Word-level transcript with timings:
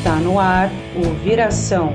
Está 0.00 0.16
no 0.16 0.38
ar 0.38 0.70
o 0.96 1.12
Viração, 1.22 1.94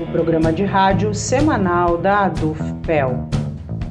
o 0.00 0.06
programa 0.10 0.52
de 0.52 0.64
rádio 0.64 1.14
semanal 1.14 1.96
da 1.96 2.24
ADUFPEL. 2.24 3.28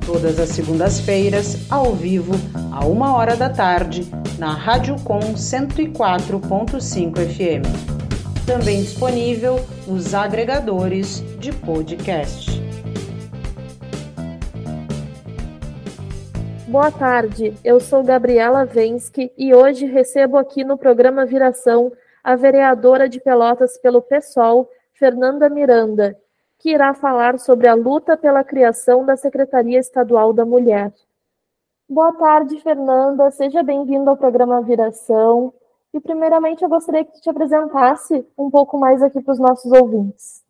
Todas 0.05 0.37
as 0.41 0.49
segundas-feiras, 0.49 1.71
ao 1.71 1.93
vivo, 1.93 2.33
a 2.73 2.85
uma 2.85 3.15
hora 3.15 3.37
da 3.37 3.49
tarde, 3.49 4.11
na 4.37 4.51
Rádio 4.51 4.97
Com 5.05 5.19
104.5 5.19 7.15
FM. 7.15 8.45
Também 8.45 8.81
disponível 8.81 9.65
nos 9.87 10.13
agregadores 10.13 11.23
de 11.39 11.53
podcast. 11.53 12.61
Boa 16.67 16.91
tarde, 16.91 17.53
eu 17.63 17.79
sou 17.79 18.03
Gabriela 18.03 18.65
Vensky 18.65 19.31
e 19.37 19.55
hoje 19.55 19.85
recebo 19.85 20.37
aqui 20.37 20.65
no 20.65 20.77
programa 20.77 21.25
Viração 21.25 21.93
a 22.25 22.35
vereadora 22.35 23.07
de 23.07 23.19
Pelotas 23.19 23.77
pelo 23.77 24.01
PSOL, 24.01 24.67
Fernanda 24.95 25.47
Miranda, 25.47 26.17
que 26.57 26.71
irá 26.71 26.91
falar 26.95 27.37
sobre 27.37 27.67
a 27.67 27.75
luta 27.75 28.17
pela 28.17 28.43
criação 28.43 29.05
da 29.05 29.15
Secretaria 29.15 29.77
Estadual 29.77 30.33
da 30.33 30.43
Mulher. 30.43 30.91
Boa 31.87 32.11
tarde, 32.13 32.59
Fernanda. 32.61 33.29
Seja 33.29 33.61
bem-vinda 33.61 34.09
ao 34.09 34.17
programa 34.17 34.59
Viração. 34.63 35.53
E, 35.93 35.99
primeiramente, 35.99 36.63
eu 36.63 36.69
gostaria 36.69 37.05
que 37.05 37.21
te 37.21 37.29
apresentasse 37.29 38.25
um 38.35 38.49
pouco 38.49 38.75
mais 38.79 39.03
aqui 39.03 39.21
para 39.21 39.33
os 39.33 39.39
nossos 39.39 39.71
ouvintes. 39.71 40.43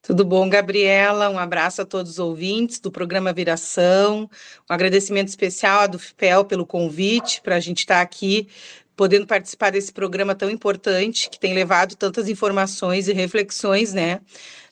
Tudo 0.00 0.24
bom, 0.24 0.48
Gabriela? 0.48 1.28
Um 1.28 1.38
abraço 1.38 1.82
a 1.82 1.84
todos 1.84 2.12
os 2.12 2.18
ouvintes 2.18 2.80
do 2.80 2.90
programa 2.90 3.34
Viração. 3.34 4.30
Um 4.70 4.72
agradecimento 4.72 5.28
especial 5.28 5.80
à 5.80 5.86
do 5.86 5.98
FIPEL 5.98 6.46
pelo 6.46 6.64
convite 6.64 7.42
para 7.42 7.56
a 7.56 7.60
gente 7.60 7.80
estar 7.80 8.00
aqui 8.00 8.48
podendo 8.96 9.26
participar 9.26 9.70
desse 9.70 9.92
programa 9.92 10.34
tão 10.34 10.50
importante, 10.50 11.28
que 11.28 11.38
tem 11.38 11.52
levado 11.54 11.94
tantas 11.94 12.28
informações 12.28 13.08
e 13.08 13.12
reflexões, 13.12 13.92
né, 13.92 14.20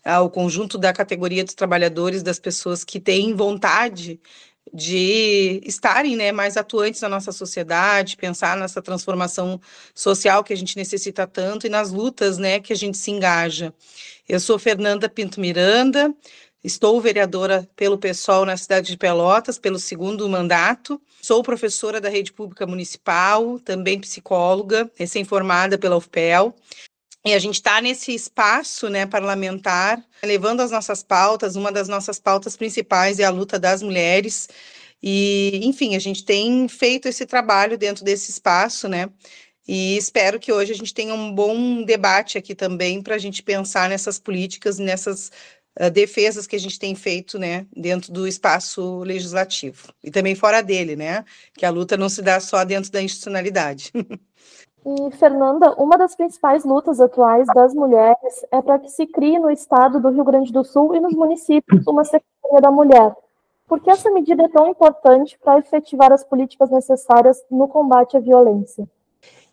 ao 0.05 0.31
conjunto 0.31 0.79
da 0.79 0.93
categoria 0.93 1.45
dos 1.45 1.55
trabalhadores, 1.55 2.23
das 2.23 2.39
pessoas 2.39 2.83
que 2.85 2.99
têm 2.99 3.35
vontade 3.35 4.21
de 4.73 5.61
estarem 5.65 6.17
né, 6.17 6.33
mais 6.33 6.57
atuantes 6.57 7.01
na 7.01 7.09
nossa 7.09 7.33
sociedade, 7.33 8.17
pensar 8.17 8.57
nessa 8.57 8.81
transformação 8.81 9.61
social 9.95 10.43
que 10.43 10.53
a 10.53 10.57
gente 10.57 10.77
necessita 10.77 11.27
tanto 11.27 11.67
e 11.67 11.71
nas 11.71 11.93
lutas 11.93 12.39
né, 12.39 12.61
que 12.61 12.73
a 12.73 12.77
gente 12.77 12.97
se 12.97 13.11
engaja. 13.11 13.73
Eu 14.29 14.41
sou 14.41 14.59
Fernanda 14.59 15.09
Pinto 15.09 15.41
Miranda, 15.41 16.13
Estou 16.65 16.99
vereadora 16.99 17.69
pelo 17.77 17.99
PSOL 17.99 18.47
na 18.47 18.57
cidade 18.57 18.91
de 18.91 18.97
Pelotas, 18.97 19.59
pelo 19.59 19.79
segundo 19.79 20.27
mandato. 20.31 20.99
Sou 21.21 21.43
professora 21.43 22.01
da 22.01 22.09
rede 22.09 22.33
pública 22.33 22.67
municipal, 22.67 23.59
também 23.59 24.01
psicóloga, 24.01 24.91
recém-formada 24.97 25.77
pela 25.77 25.99
UFPEL. 25.99 26.57
E 27.23 27.35
a 27.35 27.39
gente 27.39 27.57
está 27.57 27.83
nesse 27.83 28.15
espaço 28.15 28.89
né, 28.89 29.05
parlamentar, 29.05 30.03
levando 30.23 30.61
as 30.61 30.71
nossas 30.71 31.03
pautas. 31.03 31.55
Uma 31.55 31.71
das 31.71 31.87
nossas 31.87 32.19
pautas 32.19 32.57
principais 32.57 33.19
é 33.19 33.25
a 33.25 33.31
luta 33.31 33.59
das 33.59 33.83
mulheres. 33.83 34.49
E, 35.03 35.61
enfim, 35.65 35.95
a 35.97 35.99
gente 35.99 36.25
tem 36.25 36.67
feito 36.67 37.07
esse 37.09 37.27
trabalho 37.27 37.77
dentro 37.77 38.03
desse 38.03 38.31
espaço, 38.31 38.89
né? 38.89 39.11
E 39.69 39.99
espero 39.99 40.41
que 40.41 40.53
hoje 40.53 40.73
a 40.73 40.77
gente 40.77 40.95
tenha 40.95 41.15
um 41.15 41.35
bom 41.35 41.83
debate 41.83 42.39
aqui 42.39 42.55
também 42.55 43.03
para 43.03 43.17
a 43.17 43.19
gente 43.19 43.43
pensar 43.43 43.89
nessas 43.89 44.19
políticas, 44.19 44.79
nessas 44.79 45.31
uh, 45.81 45.91
defesas 45.91 46.47
que 46.47 46.57
a 46.57 46.61
gente 46.61 46.79
tem 46.79 46.95
feito, 46.95 47.39
né, 47.39 47.67
dentro 47.77 48.13
do 48.13 48.27
espaço 48.27 49.01
legislativo 49.01 49.93
e 50.03 50.11
também 50.11 50.35
fora 50.35 50.63
dele, 50.63 50.97
né, 50.97 51.25
que 51.55 51.67
a 51.67 51.71
luta 51.71 51.97
não 51.97 52.09
se 52.09 52.23
dá 52.23 52.41
só 52.41 52.65
dentro 52.65 52.91
da 52.91 53.03
institucionalidade. 53.03 53.93
E, 54.87 55.17
Fernanda, 55.17 55.73
uma 55.79 55.97
das 55.97 56.15
principais 56.15 56.63
lutas 56.63 57.01
atuais 57.01 57.47
das 57.55 57.73
mulheres 57.73 58.45
é 58.51 58.61
para 58.61 58.79
que 58.79 58.91
se 58.91 59.07
crie 59.07 59.39
no 59.39 59.51
estado 59.51 59.99
do 59.99 60.11
Rio 60.11 60.25
Grande 60.25 60.53
do 60.53 60.63
Sul 60.63 60.95
e 60.95 61.01
nos 61.01 61.15
municípios 61.15 61.87
uma 61.87 62.05
Secretaria 62.05 62.61
da 62.61 62.71
Mulher. 62.71 63.17
Por 63.67 63.81
que 63.81 63.89
essa 63.89 64.11
medida 64.11 64.45
é 64.45 64.49
tão 64.49 64.69
importante 64.69 65.39
para 65.43 65.59
efetivar 65.59 66.13
as 66.13 66.23
políticas 66.23 66.71
necessárias 66.71 67.43
no 67.51 67.67
combate 67.67 68.15
à 68.15 68.21
violência? 68.21 68.87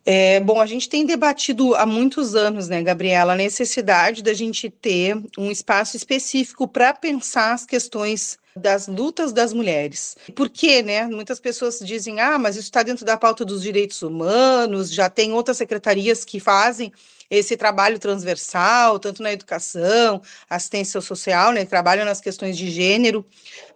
É, 0.04 0.40
bom, 0.40 0.60
a 0.60 0.66
gente 0.66 0.90
tem 0.90 1.06
debatido 1.06 1.76
há 1.76 1.86
muitos 1.86 2.36
anos, 2.36 2.68
né, 2.68 2.82
Gabriela, 2.82 3.34
a 3.34 3.36
necessidade 3.36 4.24
da 4.24 4.34
gente 4.34 4.70
ter 4.70 5.16
um 5.38 5.52
espaço 5.52 5.96
específico 5.96 6.68
para 6.68 6.94
pensar 6.94 7.54
as 7.54 7.66
questões 7.66 8.40
das 8.56 8.88
lutas 8.88 9.32
das 9.32 9.54
mulheres. 9.54 10.18
Por 10.36 10.50
quê, 10.50 10.82
né? 10.82 11.06
Muitas 11.08 11.40
pessoas 11.40 11.80
dizem, 11.80 12.20
ah, 12.20 12.38
mas 12.38 12.56
isso 12.56 12.66
está 12.66 12.84
dentro 12.84 13.06
da 13.06 13.18
pauta 13.18 13.46
dos 13.46 13.62
direitos 13.62 14.02
humanos, 14.02 14.92
já 14.92 15.10
tem 15.10 15.34
outras 15.34 15.58
secretarias 15.58 16.26
que 16.26 16.40
fazem 16.40 16.92
esse 17.30 17.56
trabalho 17.56 17.98
transversal, 17.98 19.00
tanto 19.00 19.24
na 19.24 19.32
educação, 19.32 20.22
assistência 20.50 21.00
social, 21.00 21.54
né, 21.54 21.64
trabalham 21.64 22.04
nas 22.04 22.20
questões 22.20 22.58
de 22.58 22.70
gênero, 22.70 23.26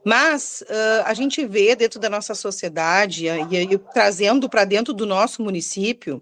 mas 0.04 0.62
uh, 0.64 1.04
a 1.06 1.14
gente 1.14 1.46
vê 1.46 1.74
dentro 1.74 1.98
da 1.98 2.10
nossa 2.10 2.36
sociedade, 2.36 3.28
e, 3.28 3.56
e 3.56 3.78
trazendo 3.94 4.50
para 4.50 4.66
dentro 4.66 4.94
do 4.94 5.06
nosso 5.06 5.42
município, 5.42 6.22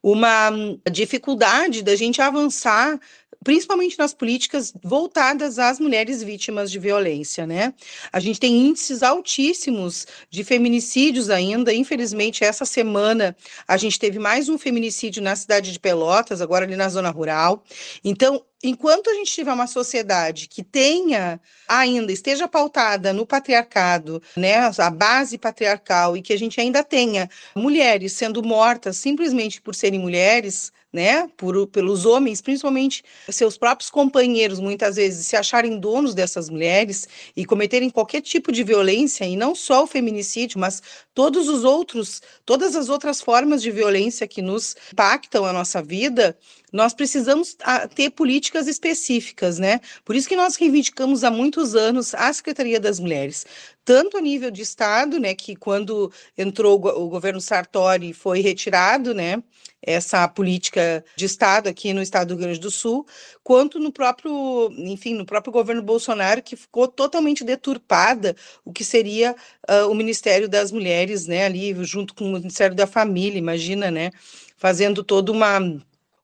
uma 0.00 0.50
dificuldade 0.88 1.82
da 1.82 1.96
gente 1.96 2.22
avançar 2.22 3.00
principalmente 3.44 3.98
nas 3.98 4.12
políticas 4.12 4.72
voltadas 4.82 5.58
às 5.58 5.78
mulheres 5.78 6.22
vítimas 6.22 6.70
de 6.70 6.78
violência, 6.78 7.46
né? 7.46 7.72
A 8.12 8.20
gente 8.20 8.40
tem 8.40 8.66
índices 8.66 9.02
altíssimos 9.02 10.06
de 10.30 10.42
feminicídios 10.42 11.30
ainda. 11.30 11.72
Infelizmente, 11.72 12.44
essa 12.44 12.64
semana 12.64 13.36
a 13.66 13.76
gente 13.76 13.98
teve 13.98 14.18
mais 14.18 14.48
um 14.48 14.58
feminicídio 14.58 15.22
na 15.22 15.36
cidade 15.36 15.72
de 15.72 15.78
Pelotas, 15.78 16.40
agora 16.40 16.64
ali 16.64 16.76
na 16.76 16.88
zona 16.88 17.10
rural. 17.10 17.62
Então, 18.04 18.44
enquanto 18.62 19.08
a 19.08 19.14
gente 19.14 19.32
tiver 19.32 19.52
uma 19.52 19.66
sociedade 19.66 20.48
que 20.48 20.64
tenha 20.64 21.40
ainda 21.68 22.12
esteja 22.12 22.48
pautada 22.48 23.12
no 23.12 23.24
patriarcado, 23.24 24.20
né, 24.36 24.56
a 24.76 24.90
base 24.90 25.38
patriarcal 25.38 26.16
e 26.16 26.22
que 26.22 26.32
a 26.32 26.38
gente 26.38 26.60
ainda 26.60 26.82
tenha 26.82 27.30
mulheres 27.54 28.12
sendo 28.14 28.42
mortas 28.42 28.96
simplesmente 28.96 29.60
por 29.62 29.74
serem 29.74 30.00
mulheres, 30.00 30.72
né, 30.92 31.28
por, 31.36 31.66
pelos 31.66 32.06
homens, 32.06 32.40
principalmente 32.40 33.04
seus 33.28 33.58
próprios 33.58 33.90
companheiros, 33.90 34.58
muitas 34.58 34.96
vezes 34.96 35.26
se 35.26 35.36
acharem 35.36 35.78
donos 35.78 36.14
dessas 36.14 36.48
mulheres 36.48 37.06
e 37.36 37.44
cometerem 37.44 37.90
qualquer 37.90 38.22
tipo 38.22 38.50
de 38.50 38.64
violência, 38.64 39.24
e 39.24 39.36
não 39.36 39.54
só 39.54 39.84
o 39.84 39.86
feminicídio, 39.86 40.58
mas 40.58 40.82
todos 41.14 41.48
os 41.48 41.62
outros, 41.64 42.22
todas 42.46 42.74
as 42.74 42.88
outras 42.88 43.20
formas 43.20 43.60
de 43.60 43.70
violência 43.70 44.26
que 44.26 44.40
nos 44.40 44.76
impactam 44.92 45.44
a 45.44 45.52
nossa 45.52 45.82
vida, 45.82 46.36
nós 46.72 46.92
precisamos 46.94 47.56
ah, 47.62 47.88
ter 47.88 48.10
políticas 48.10 48.66
específicas, 48.66 49.58
né? 49.58 49.80
Por 50.04 50.14
isso 50.14 50.28
que 50.28 50.36
nós 50.36 50.56
reivindicamos 50.56 51.24
há 51.24 51.30
muitos 51.30 51.74
anos 51.74 52.14
a 52.14 52.32
Secretaria 52.32 52.78
das 52.78 53.00
Mulheres, 53.00 53.46
tanto 53.88 54.18
a 54.18 54.20
nível 54.20 54.50
de 54.50 54.60
Estado, 54.60 55.18
né, 55.18 55.34
que 55.34 55.56
quando 55.56 56.12
entrou 56.36 56.74
o 56.74 57.08
governo 57.08 57.40
Sartori 57.40 58.12
foi 58.12 58.42
retirado, 58.42 59.14
né, 59.14 59.42
essa 59.80 60.28
política 60.28 61.02
de 61.16 61.24
Estado 61.24 61.70
aqui 61.70 61.94
no 61.94 62.02
Estado 62.02 62.28
do 62.28 62.34
Rio 62.34 62.42
Grande 62.42 62.60
do 62.60 62.70
Sul, 62.70 63.06
quanto 63.42 63.78
no 63.78 63.90
próprio, 63.90 64.68
enfim, 64.76 65.14
no 65.14 65.24
próprio 65.24 65.50
governo 65.50 65.80
Bolsonaro, 65.80 66.42
que 66.42 66.54
ficou 66.54 66.86
totalmente 66.86 67.42
deturpada 67.42 68.36
o 68.62 68.74
que 68.74 68.84
seria 68.84 69.34
uh, 69.66 69.90
o 69.90 69.94
Ministério 69.94 70.50
das 70.50 70.70
Mulheres, 70.70 71.26
né, 71.26 71.46
ali 71.46 71.74
junto 71.82 72.14
com 72.14 72.24
o 72.26 72.32
Ministério 72.34 72.76
da 72.76 72.86
Família, 72.86 73.38
imagina, 73.38 73.90
né, 73.90 74.10
fazendo 74.58 75.02
toda 75.02 75.32
uma 75.32 75.58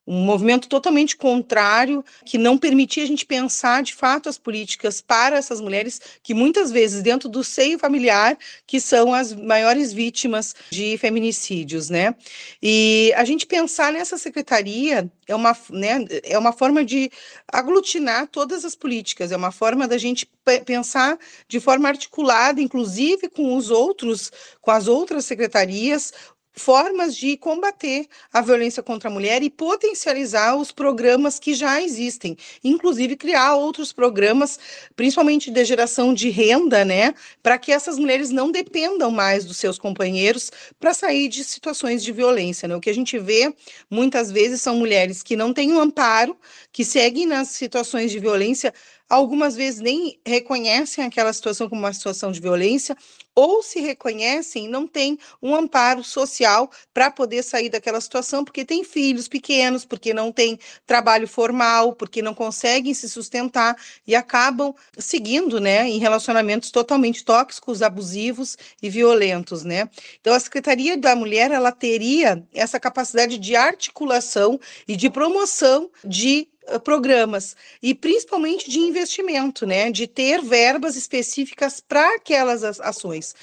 um 0.06 0.20
movimento 0.24 0.68
totalmente 0.68 1.16
contrário, 1.16 2.04
que 2.24 2.36
não 2.36 2.58
permitia 2.58 3.04
a 3.04 3.06
gente 3.06 3.24
pensar 3.24 3.82
de 3.82 3.94
fato 3.94 4.28
as 4.28 4.36
políticas 4.36 5.00
para 5.00 5.36
essas 5.36 5.60
mulheres 5.60 6.00
que 6.22 6.34
muitas 6.34 6.70
vezes 6.70 7.02
dentro 7.02 7.28
do 7.28 7.42
seio 7.42 7.78
familiar 7.78 8.36
que 8.66 8.80
são 8.80 9.14
as 9.14 9.32
maiores 9.32 9.92
vítimas 9.92 10.54
de 10.70 10.98
feminicídios, 10.98 11.88
né? 11.88 12.14
E 12.62 13.12
a 13.16 13.24
gente 13.24 13.46
pensar 13.46 13.92
nessa 13.92 14.18
secretaria 14.18 15.10
é 15.26 15.34
uma, 15.34 15.56
né, 15.70 16.04
é 16.22 16.38
uma 16.38 16.52
forma 16.52 16.84
de 16.84 17.10
aglutinar 17.48 18.28
todas 18.28 18.64
as 18.64 18.74
políticas, 18.74 19.32
é 19.32 19.36
uma 19.36 19.50
forma 19.50 19.88
da 19.88 19.96
gente 19.96 20.28
pensar 20.66 21.18
de 21.48 21.58
forma 21.58 21.88
articulada, 21.88 22.60
inclusive 22.60 23.28
com 23.30 23.56
os 23.56 23.70
outros, 23.70 24.30
com 24.60 24.70
as 24.70 24.86
outras 24.86 25.24
secretarias, 25.24 26.12
formas 26.54 27.16
de 27.16 27.36
combater 27.36 28.06
a 28.32 28.40
violência 28.40 28.82
contra 28.82 29.10
a 29.10 29.12
mulher 29.12 29.42
e 29.42 29.50
potencializar 29.50 30.56
os 30.56 30.70
programas 30.70 31.38
que 31.38 31.54
já 31.54 31.82
existem, 31.82 32.36
inclusive 32.62 33.16
criar 33.16 33.56
outros 33.56 33.92
programas, 33.92 34.58
principalmente 34.94 35.50
de 35.50 35.64
geração 35.64 36.14
de 36.14 36.30
renda, 36.30 36.84
né, 36.84 37.14
para 37.42 37.58
que 37.58 37.72
essas 37.72 37.98
mulheres 37.98 38.30
não 38.30 38.50
dependam 38.50 39.10
mais 39.10 39.44
dos 39.44 39.56
seus 39.56 39.78
companheiros 39.78 40.50
para 40.78 40.94
sair 40.94 41.28
de 41.28 41.42
situações 41.44 42.02
de 42.02 42.12
violência, 42.12 42.68
né? 42.68 42.76
O 42.76 42.80
que 42.80 42.90
a 42.90 42.94
gente 42.94 43.18
vê 43.18 43.52
muitas 43.90 44.30
vezes 44.30 44.60
são 44.60 44.76
mulheres 44.76 45.22
que 45.22 45.36
não 45.36 45.52
têm 45.52 45.72
um 45.72 45.80
amparo, 45.80 46.36
que 46.72 46.84
seguem 46.84 47.26
nas 47.26 47.48
situações 47.48 48.10
de 48.10 48.18
violência 48.18 48.72
algumas 49.14 49.56
vezes 49.56 49.80
nem 49.80 50.18
reconhecem 50.26 51.04
aquela 51.04 51.32
situação 51.32 51.68
como 51.68 51.80
uma 51.80 51.92
situação 51.92 52.32
de 52.32 52.40
violência, 52.40 52.96
ou 53.34 53.62
se 53.62 53.80
reconhecem, 53.80 54.68
não 54.68 54.86
tem 54.86 55.18
um 55.42 55.54
amparo 55.54 56.04
social 56.04 56.70
para 56.92 57.10
poder 57.10 57.42
sair 57.42 57.68
daquela 57.68 58.00
situação, 58.00 58.44
porque 58.44 58.64
tem 58.64 58.84
filhos 58.84 59.26
pequenos, 59.26 59.84
porque 59.84 60.14
não 60.14 60.30
tem 60.30 60.58
trabalho 60.86 61.26
formal, 61.26 61.94
porque 61.94 62.22
não 62.22 62.32
conseguem 62.32 62.94
se 62.94 63.08
sustentar 63.08 63.76
e 64.06 64.14
acabam 64.14 64.72
seguindo, 64.96 65.60
né, 65.60 65.88
em 65.88 65.98
relacionamentos 65.98 66.70
totalmente 66.70 67.24
tóxicos, 67.24 67.82
abusivos 67.82 68.56
e 68.80 68.88
violentos, 68.88 69.64
né? 69.64 69.88
Então 70.20 70.32
a 70.32 70.40
Secretaria 70.40 70.96
da 70.96 71.16
Mulher 71.16 71.50
ela 71.50 71.72
teria 71.72 72.46
essa 72.52 72.78
capacidade 72.78 73.36
de 73.38 73.56
articulação 73.56 74.60
e 74.86 74.94
de 74.94 75.10
promoção 75.10 75.90
de 76.04 76.48
programas 76.82 77.56
e 77.82 77.94
principalmente 77.94 78.70
de 78.70 78.78
investimento, 78.78 79.66
né, 79.66 79.90
de 79.90 80.06
ter 80.06 80.42
verbas 80.42 80.96
específicas 80.96 81.80
para 81.80 82.16
aquelas 82.16 82.62
ações. 82.80 83.34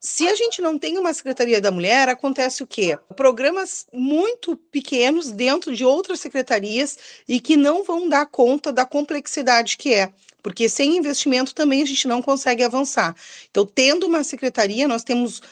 Se 0.00 0.28
a 0.28 0.34
gente 0.36 0.62
não 0.62 0.78
tem 0.78 0.96
uma 0.96 1.12
Secretaria 1.12 1.60
da 1.60 1.72
Mulher, 1.72 2.08
acontece 2.08 2.62
o 2.62 2.66
quê? 2.66 2.96
Programas 3.16 3.84
muito 3.92 4.56
pequenos 4.56 5.32
dentro 5.32 5.74
de 5.74 5.84
outras 5.84 6.20
secretarias 6.20 6.96
e 7.26 7.40
que 7.40 7.56
não 7.56 7.82
vão 7.82 8.08
dar 8.08 8.26
conta 8.26 8.72
da 8.72 8.86
complexidade 8.86 9.76
que 9.76 9.92
é 9.92 10.12
porque 10.42 10.68
sem 10.68 10.96
investimento 10.96 11.54
também 11.54 11.82
a 11.82 11.84
gente 11.84 12.06
não 12.06 12.22
consegue 12.22 12.62
avançar. 12.62 13.14
Então, 13.50 13.66
tendo 13.66 14.06
uma 14.06 14.22
secretaria, 14.22 14.86
nós 14.88 15.02
temos 15.02 15.42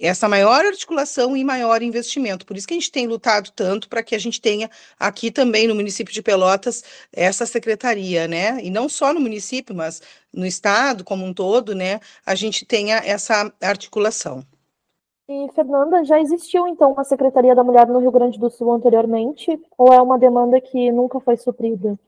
essa 0.00 0.28
maior 0.28 0.64
articulação 0.64 1.36
e 1.36 1.44
maior 1.44 1.82
investimento. 1.82 2.44
Por 2.44 2.56
isso 2.56 2.66
que 2.66 2.74
a 2.74 2.76
gente 2.76 2.92
tem 2.92 3.06
lutado 3.06 3.50
tanto 3.54 3.88
para 3.88 4.02
que 4.02 4.14
a 4.14 4.18
gente 4.18 4.40
tenha 4.40 4.70
aqui 4.98 5.30
também 5.30 5.66
no 5.66 5.74
município 5.74 6.12
de 6.12 6.22
Pelotas 6.22 6.84
essa 7.12 7.46
secretaria, 7.46 8.28
né? 8.28 8.58
E 8.62 8.70
não 8.70 8.88
só 8.88 9.12
no 9.12 9.20
município, 9.20 9.74
mas 9.74 10.02
no 10.32 10.46
estado 10.46 11.04
como 11.04 11.24
um 11.24 11.32
todo, 11.32 11.74
né? 11.74 12.00
A 12.24 12.34
gente 12.34 12.64
tenha 12.64 12.96
essa 12.98 13.52
articulação. 13.60 14.44
E, 15.28 15.48
Fernanda, 15.54 16.04
já 16.04 16.20
existiu 16.20 16.68
então 16.68 16.92
uma 16.92 17.02
Secretaria 17.02 17.54
da 17.54 17.64
Mulher 17.64 17.88
no 17.88 17.98
Rio 17.98 18.12
Grande 18.12 18.38
do 18.38 18.48
Sul 18.48 18.72
anteriormente? 18.72 19.60
Ou 19.76 19.92
é 19.92 20.00
uma 20.00 20.18
demanda 20.18 20.60
que 20.60 20.92
nunca 20.92 21.18
foi 21.18 21.36
suprida? 21.36 21.98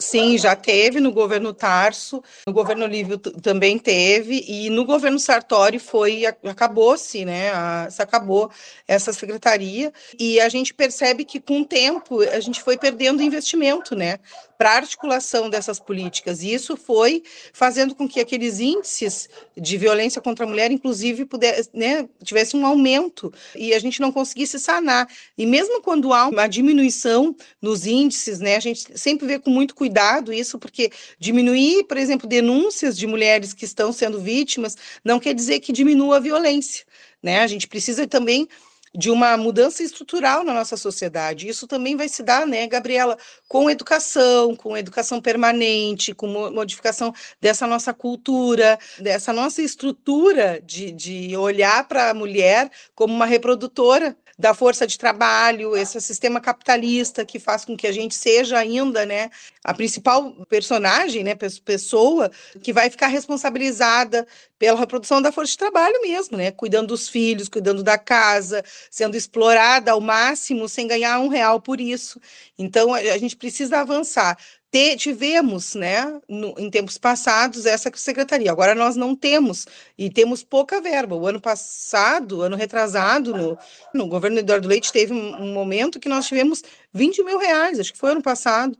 Sim, 0.00 0.38
já 0.38 0.54
teve 0.54 1.00
no 1.00 1.10
governo 1.10 1.52
Tarso, 1.52 2.22
no 2.46 2.52
governo 2.52 2.86
Lívio 2.86 3.18
também 3.18 3.76
teve, 3.78 4.44
e 4.46 4.70
no 4.70 4.84
governo 4.84 5.18
Sartori 5.18 5.80
foi, 5.80 6.24
acabou-se, 6.24 7.24
né? 7.24 7.50
A, 7.50 7.88
se 7.90 8.00
acabou 8.00 8.48
essa 8.86 9.12
secretaria, 9.12 9.92
e 10.16 10.38
a 10.38 10.48
gente 10.48 10.72
percebe 10.72 11.24
que 11.24 11.40
com 11.40 11.62
o 11.62 11.64
tempo 11.64 12.20
a 12.20 12.38
gente 12.38 12.62
foi 12.62 12.78
perdendo 12.78 13.22
investimento, 13.22 13.96
né? 13.96 14.20
para 14.58 14.72
articulação 14.72 15.48
dessas 15.48 15.78
políticas. 15.78 16.42
E 16.42 16.52
isso 16.52 16.76
foi 16.76 17.22
fazendo 17.52 17.94
com 17.94 18.08
que 18.08 18.18
aqueles 18.18 18.58
índices 18.58 19.28
de 19.56 19.76
violência 19.76 20.20
contra 20.20 20.44
a 20.44 20.48
mulher, 20.48 20.72
inclusive, 20.72 21.24
pudesse, 21.24 21.70
né, 21.72 22.08
tivesse 22.24 22.56
um 22.56 22.66
aumento 22.66 23.32
e 23.54 23.72
a 23.72 23.78
gente 23.78 24.00
não 24.00 24.10
conseguisse 24.10 24.58
sanar. 24.58 25.08
E 25.38 25.46
mesmo 25.46 25.80
quando 25.80 26.12
há 26.12 26.26
uma 26.26 26.48
diminuição 26.48 27.36
nos 27.62 27.86
índices, 27.86 28.40
né, 28.40 28.56
a 28.56 28.60
gente 28.60 28.98
sempre 28.98 29.28
vê 29.28 29.38
com 29.38 29.48
muito 29.48 29.76
cuidado 29.76 29.87
isso, 30.32 30.58
porque 30.58 30.90
diminuir, 31.18 31.84
por 31.84 31.96
exemplo, 31.96 32.28
denúncias 32.28 32.96
de 32.96 33.06
mulheres 33.06 33.52
que 33.52 33.64
estão 33.64 33.92
sendo 33.92 34.20
vítimas 34.20 34.76
não 35.04 35.18
quer 35.18 35.34
dizer 35.34 35.60
que 35.60 35.72
diminua 35.72 36.16
a 36.16 36.20
violência. 36.20 36.84
Né? 37.22 37.40
A 37.40 37.46
gente 37.46 37.66
precisa 37.66 38.06
também 38.06 38.48
de 38.94 39.10
uma 39.10 39.36
mudança 39.36 39.82
estrutural 39.82 40.44
na 40.44 40.54
nossa 40.54 40.76
sociedade. 40.76 41.48
Isso 41.48 41.66
também 41.66 41.96
vai 41.96 42.08
se 42.08 42.22
dar, 42.22 42.46
né, 42.46 42.66
Gabriela, 42.66 43.16
com 43.46 43.68
educação, 43.68 44.56
com 44.56 44.76
educação 44.76 45.20
permanente, 45.20 46.14
com 46.14 46.26
modificação 46.26 47.12
dessa 47.40 47.66
nossa 47.66 47.92
cultura, 47.92 48.78
dessa 48.98 49.32
nossa 49.32 49.62
estrutura 49.62 50.60
de, 50.64 50.90
de 50.92 51.36
olhar 51.36 51.86
para 51.86 52.10
a 52.10 52.14
mulher 52.14 52.70
como 52.94 53.14
uma 53.14 53.26
reprodutora 53.26 54.16
da 54.38 54.54
força 54.54 54.86
de 54.86 54.96
trabalho, 54.96 55.76
esse 55.76 56.00
sistema 56.00 56.40
capitalista 56.40 57.24
que 57.24 57.40
faz 57.40 57.64
com 57.64 57.76
que 57.76 57.86
a 57.88 57.92
gente 57.92 58.14
seja 58.14 58.56
ainda, 58.56 59.04
né, 59.04 59.30
a 59.64 59.74
principal 59.74 60.32
personagem, 60.48 61.24
né, 61.24 61.34
pessoa 61.64 62.30
que 62.62 62.72
vai 62.72 62.88
ficar 62.88 63.08
responsabilizada 63.08 64.26
pela 64.56 64.78
reprodução 64.78 65.20
da 65.20 65.32
força 65.32 65.52
de 65.52 65.58
trabalho 65.58 66.00
mesmo, 66.02 66.36
né, 66.36 66.52
cuidando 66.52 66.88
dos 66.88 67.08
filhos, 67.08 67.48
cuidando 67.48 67.82
da 67.82 67.98
casa, 67.98 68.62
sendo 68.90 69.16
explorada 69.16 69.90
ao 69.90 70.00
máximo 70.00 70.68
sem 70.68 70.86
ganhar 70.86 71.18
um 71.18 71.28
real 71.28 71.60
por 71.60 71.80
isso. 71.80 72.20
Então 72.56 72.94
a 72.94 73.18
gente 73.18 73.36
precisa 73.36 73.78
avançar 73.80 74.38
te, 74.70 74.96
tivemos, 74.96 75.74
né, 75.74 76.20
no, 76.28 76.54
em 76.58 76.70
tempos 76.70 76.98
passados, 76.98 77.64
essa 77.64 77.90
secretaria. 77.94 78.50
Agora 78.50 78.74
nós 78.74 78.96
não 78.96 79.16
temos, 79.16 79.66
e 79.96 80.10
temos 80.10 80.44
pouca 80.44 80.80
verba. 80.80 81.16
O 81.16 81.26
ano 81.26 81.40
passado, 81.40 82.42
ano 82.42 82.56
retrasado, 82.56 83.34
no, 83.34 83.58
no 83.94 84.06
governo 84.06 84.38
Eduardo 84.38 84.68
Leite, 84.68 84.92
teve 84.92 85.12
um, 85.12 85.42
um 85.42 85.52
momento 85.52 85.98
que 85.98 86.08
nós 86.08 86.26
tivemos 86.26 86.62
20 86.92 87.22
mil 87.24 87.38
reais, 87.38 87.80
acho 87.80 87.92
que 87.92 87.98
foi 87.98 88.10
ano 88.12 88.22
passado, 88.22 88.76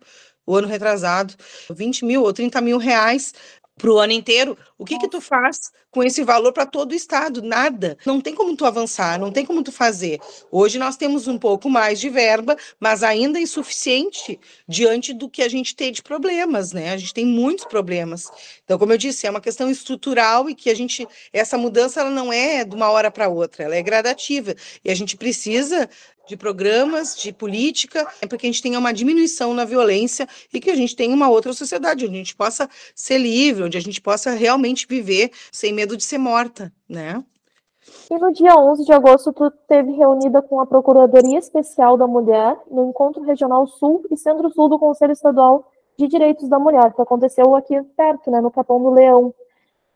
o 0.46 0.56
ano 0.56 0.69
retrasado, 0.69 1.35
20 1.70 2.05
mil 2.05 2.23
ou 2.23 2.32
30 2.32 2.61
mil 2.61 2.79
reais 2.79 3.34
para 3.76 3.91
o 3.91 3.99
ano 3.99 4.12
inteiro, 4.12 4.58
o 4.76 4.84
que 4.84 4.99
que 4.99 5.08
tu 5.08 5.20
faz 5.20 5.70
com 5.90 6.02
esse 6.02 6.23
valor 6.23 6.52
para 6.52 6.67
todo 6.67 6.93
o 6.93 6.94
estado? 6.94 7.43
Nada. 7.43 7.96
Não 8.05 8.20
tem 8.20 8.35
como 8.35 8.56
tu 8.56 8.64
avançar, 8.64 9.19
não 9.19 9.31
tem 9.31 9.44
como 9.44 9.62
tu 9.62 9.73
fazer. 9.73 10.19
Hoje 10.50 10.79
nós 10.79 10.96
temos 10.96 11.26
um 11.26 11.38
pouco 11.38 11.69
mais 11.70 12.00
de 12.00 12.08
verba, 12.08 12.56
mas 12.79 13.02
ainda 13.02 13.40
insuficiente 13.40 14.38
diante 14.67 15.12
do 15.12 15.29
que 15.29 15.43
a 15.43 15.49
gente 15.49 15.75
tem 15.75 15.93
de 15.93 16.02
problemas, 16.02 16.73
né? 16.73 16.93
A 16.93 16.96
gente 16.96 17.14
tem 17.14 17.26
muitos 17.26 17.64
problemas. 17.64 18.29
Então, 18.64 18.79
como 18.79 18.93
eu 18.93 18.99
disse, 18.99 19.26
é 19.26 19.31
uma 19.31 19.40
questão 19.40 19.70
estrutural 19.70 20.49
e 20.49 20.55
que 20.55 20.70
a 20.70 20.75
gente 20.75 21.06
essa 21.32 21.56
mudança 21.56 22.00
ela 22.00 22.11
não 22.11 22.32
é 22.32 22.64
de 22.64 22.75
uma 22.75 22.91
hora 22.91 23.11
para 23.11 23.29
outra, 23.29 23.64
ela 23.64 23.76
é 23.76 23.82
gradativa 23.82 24.55
e 24.84 24.91
a 24.91 24.94
gente 24.94 25.17
precisa 25.17 25.88
de 26.29 26.37
programas, 26.37 27.17
de 27.17 27.32
política, 27.32 28.06
é 28.20 28.26
para 28.26 28.37
que 28.37 28.46
a 28.46 28.50
gente 28.50 28.61
tenha 28.61 28.79
uma 28.79 28.93
diminuição 28.93 29.55
na 29.55 29.64
violência 29.64 30.29
e 30.52 30.61
que 30.61 30.70
a 30.70 30.76
gente 30.76 30.94
tenha 30.94 31.14
uma 31.14 31.29
outra 31.29 31.55
sociedade, 31.55 32.05
onde 32.05 32.14
a 32.14 32.19
gente 32.19 32.37
possa 32.37 32.69
ser 32.94 33.17
livre, 33.17 33.64
onde 33.64 33.79
a 33.79 33.81
gente 33.81 34.00
possa 34.00 34.32
realmente 34.32 34.87
viver 34.87 35.31
sem 35.50 35.73
medo 35.73 35.88
de 35.96 36.05
ser 36.05 36.19
morta, 36.19 36.73
né? 36.88 37.23
E 38.11 38.19
no 38.19 38.32
dia 38.32 38.55
11 38.55 38.85
de 38.85 38.93
agosto, 38.93 39.32
tu 39.32 39.50
teve 39.67 39.93
reunida 39.93 40.43
com 40.43 40.61
a 40.61 40.67
Procuradoria 40.67 41.38
Especial 41.38 41.96
da 41.96 42.06
Mulher 42.06 42.58
no 42.70 42.88
Encontro 42.88 43.23
Regional 43.23 43.67
Sul 43.67 44.05
e 44.11 44.17
Centro-Sul 44.17 44.69
do 44.69 44.79
Conselho 44.79 45.12
Estadual 45.12 45.70
de 45.99 46.06
Direitos 46.06 46.49
da 46.49 46.58
Mulher, 46.58 46.93
que 46.93 47.02
aconteceu 47.02 47.55
aqui 47.55 47.81
perto, 47.96 48.31
né, 48.31 48.40
no 48.40 48.50
Capão 48.50 48.82
do 48.82 48.90
Leão. 48.90 49.35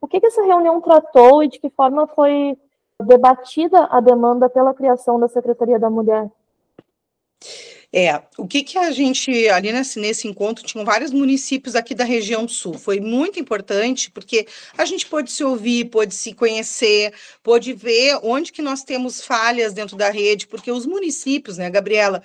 O 0.01 0.07
que, 0.09 0.21
que 0.21 0.27
essa 0.27 0.43
reunião 0.43 0.81
tratou 0.81 1.45
e 1.45 1.49
de 1.49 1.61
que 1.61 1.71
forma 1.71 2.07
foi 2.09 2.59
debatida 3.01 3.85
a 3.85 4.01
demanda 4.01 4.49
pela 4.49 4.75
criação 4.75 5.19
da 5.19 5.29
Secretaria 5.29 5.79
da 5.79 5.89
Mulher? 5.89 6.29
É, 7.95 8.23
o 8.39 8.47
que 8.47 8.63
que 8.63 8.79
a 8.79 8.91
gente, 8.91 9.49
ali 9.51 9.71
nesse, 9.71 10.01
nesse 10.01 10.27
encontro, 10.27 10.65
tinham 10.65 10.83
vários 10.83 11.11
municípios 11.13 11.77
aqui 11.77 11.95
da 11.95 12.05
região 12.05 12.49
sul, 12.49 12.79
foi 12.79 13.01
muito 13.01 13.39
importante, 13.39 14.11
porque 14.11 14.47
a 14.79 14.87
gente 14.87 15.05
pôde 15.07 15.31
se 15.31 15.45
ouvir, 15.45 15.91
pôde 15.91 16.15
se 16.15 16.33
conhecer, 16.33 17.13
pôde 17.43 17.75
ver 17.75 18.19
onde 18.23 18.51
que 18.51 18.63
nós 18.63 18.83
temos 18.83 19.21
falhas 19.23 19.75
dentro 19.75 19.95
da 19.95 20.09
rede, 20.09 20.47
porque 20.47 20.73
os 20.73 20.87
municípios, 20.87 21.59
né, 21.59 21.69
Gabriela, 21.69 22.23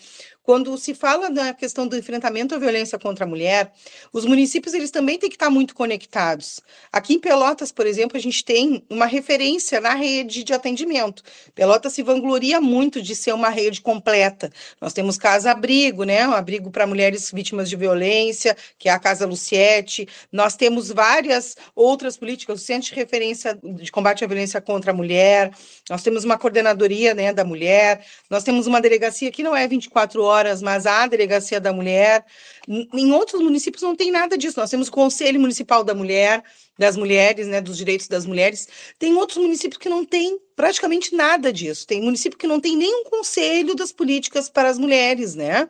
quando 0.47 0.77
se 0.77 0.93
fala 0.93 1.29
da 1.29 1.53
questão 1.53 1.85
do 1.85 1.97
enfrentamento 1.97 2.55
à 2.55 2.57
violência 2.57 2.97
contra 2.97 3.25
a 3.25 3.27
mulher, 3.27 3.69
os 4.13 4.23
municípios 4.23 4.73
eles 4.73 4.89
também 4.89 5.19
têm 5.19 5.27
que 5.27 5.35
estar 5.35 5.49
muito 5.49 5.75
conectados. 5.75 6.61
Aqui 6.89 7.15
em 7.15 7.19
Pelotas, 7.19 7.69
por 7.69 7.85
exemplo, 7.85 8.15
a 8.15 8.19
gente 8.21 8.45
tem 8.45 8.81
uma 8.89 9.05
referência 9.05 9.81
na 9.81 9.93
rede 9.93 10.45
de 10.45 10.53
atendimento. 10.53 11.21
Pelotas 11.53 11.91
se 11.91 12.01
vangloria 12.01 12.61
muito 12.61 13.01
de 13.01 13.13
ser 13.13 13.33
uma 13.33 13.49
rede 13.49 13.81
completa. 13.81 14.49
Nós 14.79 14.93
temos 14.93 15.17
casa 15.17 15.51
abrigo, 15.51 16.05
né, 16.05 16.25
um 16.25 16.31
abrigo 16.31 16.71
para 16.71 16.87
mulheres 16.87 17.29
vítimas 17.29 17.69
de 17.69 17.75
violência, 17.75 18.55
que 18.79 18.87
é 18.87 18.93
a 18.93 18.99
Casa 18.99 19.25
Luciete. 19.25 20.07
Nós 20.31 20.55
temos 20.55 20.89
várias 20.89 21.57
outras 21.75 22.15
políticas, 22.15 22.61
o 22.61 22.63
Centro 22.63 22.87
de 22.87 22.95
Referência 22.95 23.59
de 23.61 23.91
Combate 23.91 24.23
à 24.23 24.27
Violência 24.27 24.61
contra 24.61 24.91
a 24.91 24.93
Mulher. 24.93 25.51
Nós 25.89 26.01
temos 26.03 26.23
uma 26.23 26.37
coordenadoria, 26.37 27.13
né, 27.13 27.33
da 27.33 27.43
mulher. 27.43 28.05
Nós 28.29 28.45
temos 28.45 28.65
uma 28.65 28.79
delegacia 28.79 29.29
que 29.29 29.43
não 29.43 29.53
é 29.53 29.67
24 29.67 30.23
horas 30.23 30.36
horas, 30.37 30.61
mas 30.61 30.85
há 30.85 31.07
delegacia 31.07 31.59
da 31.59 31.73
mulher. 31.73 32.25
Em 32.67 33.11
outros 33.11 33.41
municípios 33.41 33.81
não 33.81 33.95
tem 33.95 34.11
nada 34.11 34.37
disso. 34.37 34.59
Nós 34.59 34.69
temos 34.69 34.87
o 34.87 34.91
Conselho 34.91 35.39
Municipal 35.39 35.83
da 35.83 35.93
Mulher, 35.93 36.43
das 36.77 36.95
mulheres, 36.95 37.47
né, 37.47 37.59
dos 37.59 37.77
direitos 37.77 38.07
das 38.07 38.25
mulheres. 38.25 38.67
Tem 38.99 39.13
outros 39.15 39.37
municípios 39.37 39.77
que 39.77 39.89
não 39.89 40.05
tem 40.05 40.39
praticamente 40.55 41.15
nada 41.15 41.51
disso. 41.51 41.87
Tem 41.87 42.01
município 42.01 42.37
que 42.37 42.47
não 42.47 42.59
tem 42.59 42.75
nenhum 42.75 43.03
conselho 43.05 43.75
das 43.75 43.91
políticas 43.91 44.49
para 44.49 44.69
as 44.69 44.77
mulheres, 44.77 45.35
né? 45.35 45.67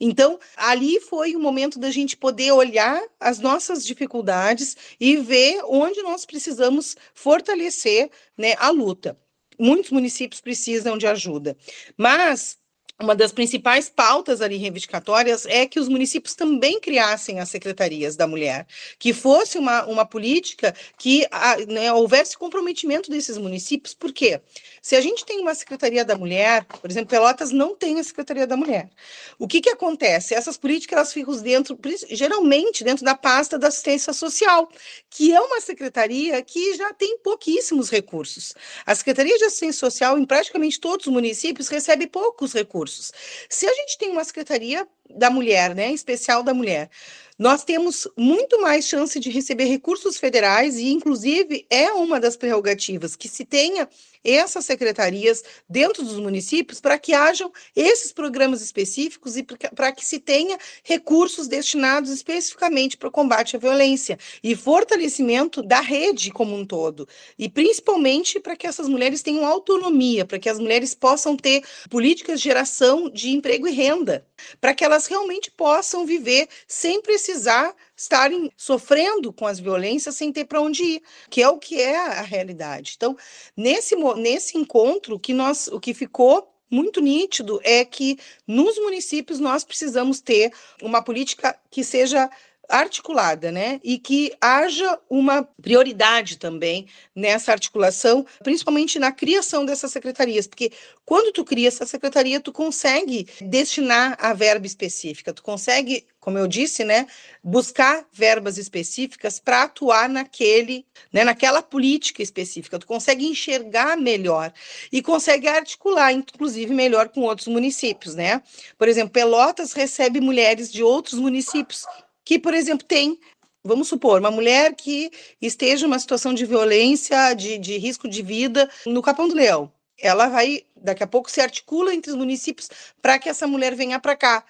Então, 0.00 0.38
ali 0.56 0.98
foi 0.98 1.36
o 1.36 1.40
momento 1.40 1.78
da 1.78 1.90
gente 1.90 2.16
poder 2.16 2.52
olhar 2.52 3.02
as 3.20 3.38
nossas 3.38 3.84
dificuldades 3.84 4.74
e 4.98 5.18
ver 5.18 5.60
onde 5.66 6.02
nós 6.02 6.24
precisamos 6.24 6.96
fortalecer 7.12 8.10
né, 8.36 8.54
a 8.58 8.70
luta. 8.70 9.18
Muitos 9.58 9.90
municípios 9.90 10.40
precisam 10.40 10.96
de 10.96 11.06
ajuda, 11.06 11.54
mas 11.98 12.56
uma 13.02 13.16
das 13.16 13.32
principais 13.32 13.88
pautas 13.88 14.42
ali 14.42 14.56
reivindicatórias 14.56 15.46
é 15.46 15.66
que 15.66 15.80
os 15.80 15.88
municípios 15.88 16.34
também 16.34 16.78
criassem 16.78 17.40
as 17.40 17.48
secretarias 17.48 18.14
da 18.14 18.26
mulher, 18.26 18.66
que 18.98 19.12
fosse 19.14 19.56
uma, 19.58 19.84
uma 19.86 20.04
política 20.04 20.74
que 20.98 21.26
a, 21.30 21.56
né, 21.66 21.92
houvesse 21.92 22.36
comprometimento 22.36 23.10
desses 23.10 23.38
municípios, 23.38 23.94
por 23.94 24.12
quê? 24.12 24.40
Se 24.82 24.96
a 24.96 25.00
gente 25.00 25.24
tem 25.24 25.40
uma 25.40 25.54
secretaria 25.54 26.04
da 26.04 26.16
mulher, 26.16 26.64
por 26.64 26.90
exemplo, 26.90 27.10
Pelotas 27.10 27.50
não 27.50 27.74
tem 27.74 27.98
a 27.98 28.04
secretaria 28.04 28.46
da 28.46 28.56
mulher. 28.56 28.90
O 29.38 29.48
que, 29.48 29.60
que 29.60 29.70
acontece? 29.70 30.34
Essas 30.34 30.56
políticas 30.56 30.96
elas 30.96 31.12
ficam 31.12 31.36
dentro, 31.40 31.78
geralmente 32.10 32.84
dentro 32.84 33.04
da 33.04 33.14
pasta 33.14 33.58
da 33.58 33.68
assistência 33.68 34.12
social, 34.12 34.70
que 35.08 35.32
é 35.32 35.40
uma 35.40 35.60
secretaria 35.60 36.40
que 36.42 36.74
já 36.74 36.92
tem 36.92 37.18
pouquíssimos 37.18 37.90
recursos. 37.90 38.54
A 38.84 38.94
Secretaria 38.94 39.36
de 39.38 39.44
Assistência 39.44 39.80
Social, 39.80 40.18
em 40.18 40.24
praticamente 40.24 40.80
todos 40.80 41.06
os 41.06 41.12
municípios, 41.12 41.68
recebe 41.68 42.06
poucos 42.06 42.52
recursos 42.52 42.89
recursos. 42.90 43.12
Se 43.48 43.66
a 43.66 43.72
gente 43.72 43.96
tem 43.96 44.10
uma 44.10 44.24
secretaria 44.24 44.86
da 45.08 45.30
mulher, 45.30 45.74
né, 45.74 45.92
especial 45.92 46.42
da 46.42 46.52
mulher, 46.52 46.90
nós 47.38 47.64
temos 47.64 48.06
muito 48.16 48.60
mais 48.60 48.86
chance 48.86 49.18
de 49.18 49.30
receber 49.30 49.64
recursos 49.64 50.18
federais 50.18 50.76
e, 50.76 50.90
inclusive, 50.90 51.66
é 51.70 51.90
uma 51.92 52.20
das 52.20 52.36
prerrogativas 52.36 53.16
que 53.16 53.28
se 53.28 53.44
tenha 53.44 53.88
essas 54.24 54.64
secretarias 54.64 55.42
dentro 55.68 56.02
dos 56.02 56.16
municípios 56.16 56.80
para 56.80 56.98
que 56.98 57.12
hajam 57.12 57.52
esses 57.74 58.12
programas 58.12 58.62
específicos 58.62 59.36
e 59.36 59.42
para 59.42 59.92
que 59.92 60.04
se 60.04 60.18
tenha 60.18 60.58
recursos 60.84 61.48
destinados 61.48 62.10
especificamente 62.10 62.96
para 62.96 63.08
o 63.08 63.12
combate 63.12 63.56
à 63.56 63.58
violência 63.58 64.18
e 64.42 64.54
fortalecimento 64.54 65.62
da 65.62 65.80
rede 65.80 66.30
como 66.30 66.56
um 66.56 66.66
todo. 66.66 67.08
E 67.38 67.48
principalmente 67.48 68.38
para 68.40 68.56
que 68.56 68.66
essas 68.66 68.88
mulheres 68.88 69.22
tenham 69.22 69.46
autonomia, 69.46 70.24
para 70.24 70.38
que 70.38 70.48
as 70.48 70.58
mulheres 70.58 70.94
possam 70.94 71.36
ter 71.36 71.62
políticas 71.88 72.40
de 72.40 72.44
geração 72.44 73.10
de 73.10 73.30
emprego 73.30 73.66
e 73.66 73.72
renda, 73.72 74.26
para 74.60 74.74
que 74.74 74.84
elas 74.84 75.06
realmente 75.06 75.50
possam 75.50 76.04
viver 76.06 76.48
sem 76.66 77.00
precisar 77.00 77.74
estarem 78.00 78.50
sofrendo 78.56 79.30
com 79.30 79.46
as 79.46 79.60
violências 79.60 80.14
sem 80.14 80.32
ter 80.32 80.46
para 80.46 80.62
onde 80.62 80.82
ir, 80.82 81.02
que 81.28 81.42
é 81.42 81.48
o 81.50 81.58
que 81.58 81.78
é 81.78 81.98
a 81.98 82.22
realidade. 82.22 82.94
Então, 82.96 83.14
nesse, 83.54 83.94
nesse 84.16 84.56
encontro, 84.56 85.20
que 85.20 85.34
nós, 85.34 85.68
o 85.68 85.78
que 85.78 85.92
ficou 85.92 86.50
muito 86.70 86.98
nítido 87.02 87.60
é 87.62 87.84
que 87.84 88.18
nos 88.46 88.78
municípios 88.78 89.38
nós 89.38 89.64
precisamos 89.64 90.18
ter 90.18 90.50
uma 90.80 91.02
política 91.02 91.54
que 91.70 91.84
seja 91.84 92.30
articulada, 92.70 93.50
né? 93.50 93.80
E 93.82 93.98
que 93.98 94.32
haja 94.40 94.98
uma 95.10 95.42
prioridade 95.60 96.38
também 96.38 96.86
nessa 97.14 97.52
articulação, 97.52 98.24
principalmente 98.42 98.98
na 98.98 99.12
criação 99.12 99.64
dessas 99.64 99.90
secretarias, 99.90 100.46
porque 100.46 100.72
quando 101.04 101.32
tu 101.32 101.44
cria 101.44 101.68
essa 101.68 101.84
secretaria, 101.84 102.40
tu 102.40 102.52
consegue 102.52 103.26
destinar 103.40 104.16
a 104.20 104.32
verba 104.32 104.66
específica, 104.66 105.32
tu 105.34 105.42
consegue, 105.42 106.06
como 106.20 106.38
eu 106.38 106.46
disse, 106.46 106.84
né, 106.84 107.06
buscar 107.42 108.06
verbas 108.12 108.56
específicas 108.58 109.40
para 109.40 109.64
atuar 109.64 110.08
naquele, 110.08 110.86
né, 111.12 111.24
naquela 111.24 111.62
política 111.62 112.22
específica, 112.22 112.78
tu 112.78 112.86
consegue 112.86 113.26
enxergar 113.26 113.96
melhor 113.96 114.52
e 114.92 115.02
consegue 115.02 115.48
articular, 115.48 116.12
inclusive, 116.12 116.72
melhor 116.72 117.08
com 117.08 117.22
outros 117.22 117.48
municípios, 117.48 118.14
né? 118.14 118.40
Por 118.78 118.86
exemplo, 118.86 119.10
Pelotas 119.10 119.72
recebe 119.72 120.20
mulheres 120.20 120.70
de 120.72 120.82
outros 120.82 121.18
municípios 121.18 121.84
que, 122.30 122.38
por 122.38 122.54
exemplo, 122.54 122.86
tem, 122.86 123.18
vamos 123.64 123.88
supor, 123.88 124.20
uma 124.20 124.30
mulher 124.30 124.76
que 124.76 125.10
esteja 125.42 125.84
em 125.84 125.88
uma 125.88 125.98
situação 125.98 126.32
de 126.32 126.46
violência, 126.46 127.34
de, 127.34 127.58
de 127.58 127.76
risco 127.76 128.08
de 128.08 128.22
vida 128.22 128.70
no 128.86 129.02
Capão 129.02 129.26
do 129.26 129.34
Leão. 129.34 129.72
Ela 129.98 130.28
vai, 130.28 130.62
daqui 130.76 131.02
a 131.02 131.08
pouco, 131.08 131.28
se 131.28 131.40
articula 131.40 131.92
entre 131.92 132.12
os 132.12 132.16
municípios 132.16 132.68
para 133.02 133.18
que 133.18 133.28
essa 133.28 133.48
mulher 133.48 133.74
venha 133.74 133.98
para 133.98 134.14
cá. 134.14 134.44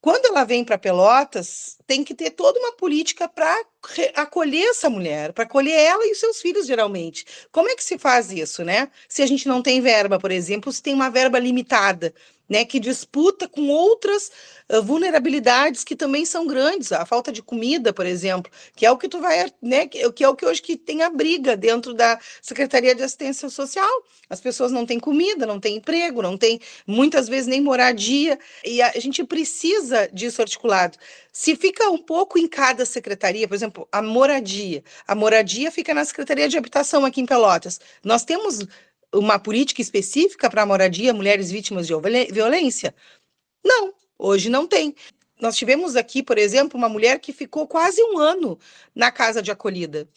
Quando 0.00 0.26
ela 0.26 0.44
vem 0.44 0.62
para 0.62 0.78
Pelotas, 0.78 1.76
tem 1.88 2.04
que 2.04 2.14
ter 2.14 2.30
toda 2.30 2.60
uma 2.60 2.70
política 2.74 3.28
para 3.28 3.64
acolher 4.14 4.68
essa 4.68 4.88
mulher, 4.88 5.32
para 5.32 5.42
acolher 5.42 5.72
ela 5.74 6.06
e 6.06 6.12
os 6.12 6.20
seus 6.20 6.40
filhos, 6.40 6.68
geralmente. 6.68 7.26
Como 7.50 7.68
é 7.68 7.74
que 7.74 7.82
se 7.82 7.98
faz 7.98 8.30
isso, 8.30 8.62
né? 8.62 8.92
Se 9.08 9.22
a 9.22 9.26
gente 9.26 9.48
não 9.48 9.60
tem 9.60 9.80
verba, 9.80 10.20
por 10.20 10.30
exemplo, 10.30 10.72
se 10.72 10.80
tem 10.80 10.94
uma 10.94 11.10
verba 11.10 11.40
limitada 11.40 12.14
né, 12.48 12.64
que 12.64 12.80
disputa 12.80 13.48
com 13.48 13.68
outras 13.68 14.30
uh, 14.70 14.82
vulnerabilidades 14.82 15.84
que 15.84 15.94
também 15.94 16.24
são 16.24 16.46
grandes, 16.46 16.92
a 16.92 17.04
falta 17.04 17.30
de 17.30 17.42
comida, 17.42 17.92
por 17.92 18.06
exemplo, 18.06 18.50
que 18.74 18.86
é 18.86 18.90
o 18.90 18.96
que 18.96 19.08
tu 19.08 19.20
vai, 19.20 19.52
né, 19.60 19.86
que, 19.86 19.98
é 19.98 20.28
o 20.28 20.34
que 20.34 20.46
hoje 20.46 20.62
que 20.62 20.76
tem 20.76 21.02
a 21.02 21.10
briga 21.10 21.56
dentro 21.56 21.92
da 21.92 22.18
Secretaria 22.40 22.94
de 22.94 23.02
Assistência 23.02 23.48
Social. 23.48 23.88
As 24.30 24.40
pessoas 24.40 24.72
não 24.72 24.86
têm 24.86 24.98
comida, 24.98 25.46
não 25.46 25.60
têm 25.60 25.76
emprego, 25.76 26.22
não 26.22 26.36
têm 26.36 26.60
muitas 26.86 27.28
vezes 27.28 27.46
nem 27.46 27.60
moradia, 27.60 28.38
e 28.64 28.80
a 28.80 28.92
gente 28.98 29.22
precisa 29.24 30.08
disso 30.12 30.40
articulado. 30.40 30.98
Se 31.32 31.54
fica 31.54 31.88
um 31.90 31.98
pouco 31.98 32.38
em 32.38 32.48
cada 32.48 32.84
secretaria, 32.84 33.46
por 33.46 33.54
exemplo, 33.54 33.88
a 33.92 34.02
moradia, 34.02 34.82
a 35.06 35.14
moradia 35.14 35.70
fica 35.70 35.94
na 35.94 36.04
Secretaria 36.04 36.48
de 36.48 36.58
Habitação 36.58 37.04
aqui 37.04 37.20
em 37.20 37.26
Pelotas. 37.26 37.80
Nós 38.02 38.24
temos 38.24 38.66
uma 39.14 39.38
política 39.38 39.80
específica 39.80 40.50
para 40.50 40.62
a 40.62 40.66
moradia, 40.66 41.14
mulheres 41.14 41.50
vítimas 41.50 41.86
de 41.86 41.94
violência? 42.32 42.94
Não, 43.64 43.92
hoje 44.18 44.48
não 44.48 44.66
tem. 44.66 44.94
Nós 45.40 45.56
tivemos 45.56 45.96
aqui, 45.96 46.22
por 46.22 46.36
exemplo, 46.36 46.76
uma 46.76 46.88
mulher 46.88 47.18
que 47.20 47.32
ficou 47.32 47.66
quase 47.66 48.02
um 48.02 48.18
ano 48.18 48.58
na 48.94 49.10
casa 49.12 49.40
de 49.40 49.50
acolhida, 49.50 50.08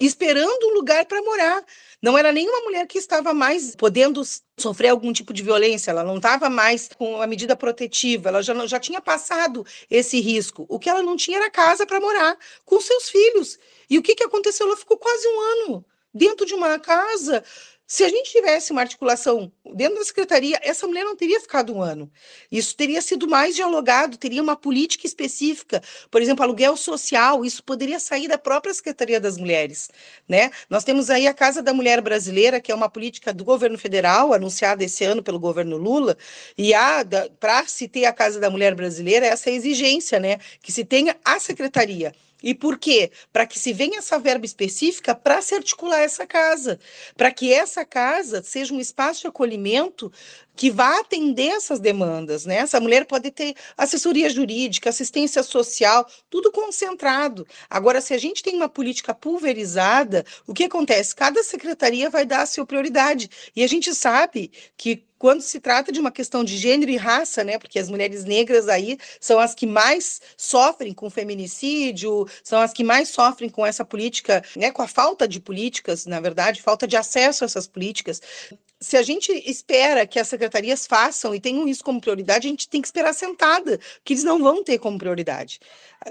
esperando 0.00 0.68
um 0.68 0.74
lugar 0.74 1.04
para 1.04 1.20
morar. 1.22 1.62
Não 2.00 2.16
era 2.16 2.32
nenhuma 2.32 2.60
mulher 2.60 2.86
que 2.86 2.98
estava 2.98 3.34
mais 3.34 3.76
podendo 3.76 4.22
sofrer 4.58 4.88
algum 4.88 5.12
tipo 5.12 5.32
de 5.32 5.42
violência, 5.42 5.90
ela 5.90 6.02
não 6.02 6.16
estava 6.16 6.48
mais 6.48 6.88
com 6.88 7.20
a 7.20 7.26
medida 7.26 7.54
protetiva, 7.54 8.30
ela 8.30 8.42
já, 8.42 8.66
já 8.66 8.80
tinha 8.80 9.00
passado 9.00 9.64
esse 9.90 10.20
risco. 10.20 10.64
O 10.68 10.78
que 10.78 10.88
ela 10.88 11.02
não 11.02 11.16
tinha 11.16 11.36
era 11.36 11.50
casa 11.50 11.86
para 11.86 12.00
morar 12.00 12.36
com 12.64 12.80
seus 12.80 13.10
filhos. 13.10 13.58
E 13.90 13.98
o 13.98 14.02
que, 14.02 14.14
que 14.14 14.24
aconteceu? 14.24 14.66
Ela 14.66 14.76
ficou 14.76 14.96
quase 14.96 15.28
um 15.28 15.40
ano 15.40 15.84
dentro 16.14 16.44
de 16.44 16.54
uma 16.54 16.78
casa 16.78 17.42
se 17.86 18.04
a 18.04 18.08
gente 18.08 18.30
tivesse 18.32 18.72
uma 18.72 18.80
articulação 18.80 19.52
dentro 19.74 19.98
da 19.98 20.04
secretaria, 20.04 20.58
essa 20.62 20.86
mulher 20.86 21.04
não 21.04 21.14
teria 21.14 21.38
ficado 21.40 21.74
um 21.74 21.82
ano. 21.82 22.10
Isso 22.50 22.74
teria 22.74 23.02
sido 23.02 23.28
mais 23.28 23.54
dialogado, 23.54 24.16
teria 24.16 24.42
uma 24.42 24.56
política 24.56 25.06
específica, 25.06 25.82
por 26.10 26.22
exemplo, 26.22 26.42
aluguel 26.42 26.76
social, 26.76 27.44
isso 27.44 27.62
poderia 27.62 28.00
sair 28.00 28.28
da 28.28 28.38
própria 28.38 28.72
Secretaria 28.72 29.20
das 29.20 29.36
Mulheres, 29.36 29.90
né? 30.26 30.50
Nós 30.70 30.84
temos 30.84 31.10
aí 31.10 31.26
a 31.26 31.34
Casa 31.34 31.62
da 31.62 31.74
Mulher 31.74 32.00
Brasileira, 32.00 32.60
que 32.60 32.72
é 32.72 32.74
uma 32.74 32.88
política 32.88 33.32
do 33.32 33.44
governo 33.44 33.76
federal, 33.76 34.32
anunciada 34.32 34.82
esse 34.82 35.04
ano 35.04 35.22
pelo 35.22 35.38
governo 35.38 35.76
Lula, 35.76 36.16
e 36.56 36.72
para 37.38 37.66
se 37.66 37.88
ter 37.88 38.06
a 38.06 38.12
Casa 38.12 38.40
da 38.40 38.48
Mulher 38.48 38.74
Brasileira, 38.74 39.26
essa 39.26 39.50
é 39.50 39.54
exigência, 39.54 40.18
né? 40.18 40.38
Que 40.62 40.72
se 40.72 40.84
tenha 40.84 41.16
a 41.24 41.38
secretaria 41.38 42.14
e 42.42 42.54
por 42.54 42.78
quê? 42.78 43.10
Para 43.32 43.46
que 43.46 43.58
se 43.58 43.72
venha 43.72 43.98
essa 43.98 44.18
verba 44.18 44.44
específica 44.44 45.14
para 45.14 45.40
se 45.40 45.54
articular 45.54 46.00
essa 46.00 46.26
casa, 46.26 46.78
para 47.16 47.30
que 47.30 47.52
essa 47.52 47.84
casa 47.84 48.42
seja 48.42 48.74
um 48.74 48.80
espaço 48.80 49.22
de 49.22 49.26
acolhimento 49.28 50.12
que 50.54 50.70
vá 50.70 51.00
atender 51.00 51.48
essas 51.48 51.80
demandas, 51.80 52.44
né? 52.44 52.56
Essa 52.56 52.78
mulher 52.78 53.06
pode 53.06 53.30
ter 53.30 53.54
assessoria 53.76 54.28
jurídica, 54.28 54.90
assistência 54.90 55.42
social, 55.42 56.06
tudo 56.28 56.52
concentrado. 56.52 57.46
Agora, 57.70 58.00
se 58.00 58.12
a 58.12 58.18
gente 58.18 58.42
tem 58.42 58.56
uma 58.56 58.68
política 58.68 59.14
pulverizada, 59.14 60.24
o 60.46 60.52
que 60.52 60.64
acontece? 60.64 61.14
Cada 61.14 61.42
secretaria 61.42 62.10
vai 62.10 62.26
dar 62.26 62.42
a 62.42 62.46
sua 62.46 62.66
prioridade. 62.66 63.30
E 63.56 63.64
a 63.64 63.66
gente 63.66 63.94
sabe 63.94 64.50
que 64.76 65.04
quando 65.22 65.40
se 65.40 65.60
trata 65.60 65.92
de 65.92 66.00
uma 66.00 66.10
questão 66.10 66.42
de 66.42 66.58
gênero 66.58 66.90
e 66.90 66.96
raça, 66.96 67.44
né, 67.44 67.56
porque 67.56 67.78
as 67.78 67.88
mulheres 67.88 68.24
negras 68.24 68.68
aí 68.68 68.98
são 69.20 69.38
as 69.38 69.54
que 69.54 69.68
mais 69.68 70.20
sofrem 70.36 70.92
com 70.92 71.08
feminicídio, 71.08 72.26
são 72.42 72.60
as 72.60 72.72
que 72.72 72.82
mais 72.82 73.08
sofrem 73.10 73.48
com 73.48 73.64
essa 73.64 73.84
política, 73.84 74.42
né, 74.56 74.72
com 74.72 74.82
a 74.82 74.88
falta 74.88 75.28
de 75.28 75.38
políticas, 75.38 76.06
na 76.06 76.18
verdade, 76.18 76.60
falta 76.60 76.88
de 76.88 76.96
acesso 76.96 77.44
a 77.44 77.46
essas 77.46 77.68
políticas 77.68 78.20
se 78.82 78.96
a 78.96 79.02
gente 79.02 79.32
espera 79.48 80.06
que 80.06 80.18
as 80.18 80.28
secretarias 80.28 80.86
façam 80.86 81.34
e 81.34 81.40
tenham 81.40 81.68
isso 81.68 81.84
como 81.84 82.00
prioridade, 82.00 82.48
a 82.48 82.50
gente 82.50 82.68
tem 82.68 82.82
que 82.82 82.88
esperar 82.88 83.14
sentada, 83.14 83.78
que 84.04 84.12
eles 84.12 84.24
não 84.24 84.42
vão 84.42 84.62
ter 84.64 84.78
como 84.78 84.98
prioridade. 84.98 85.60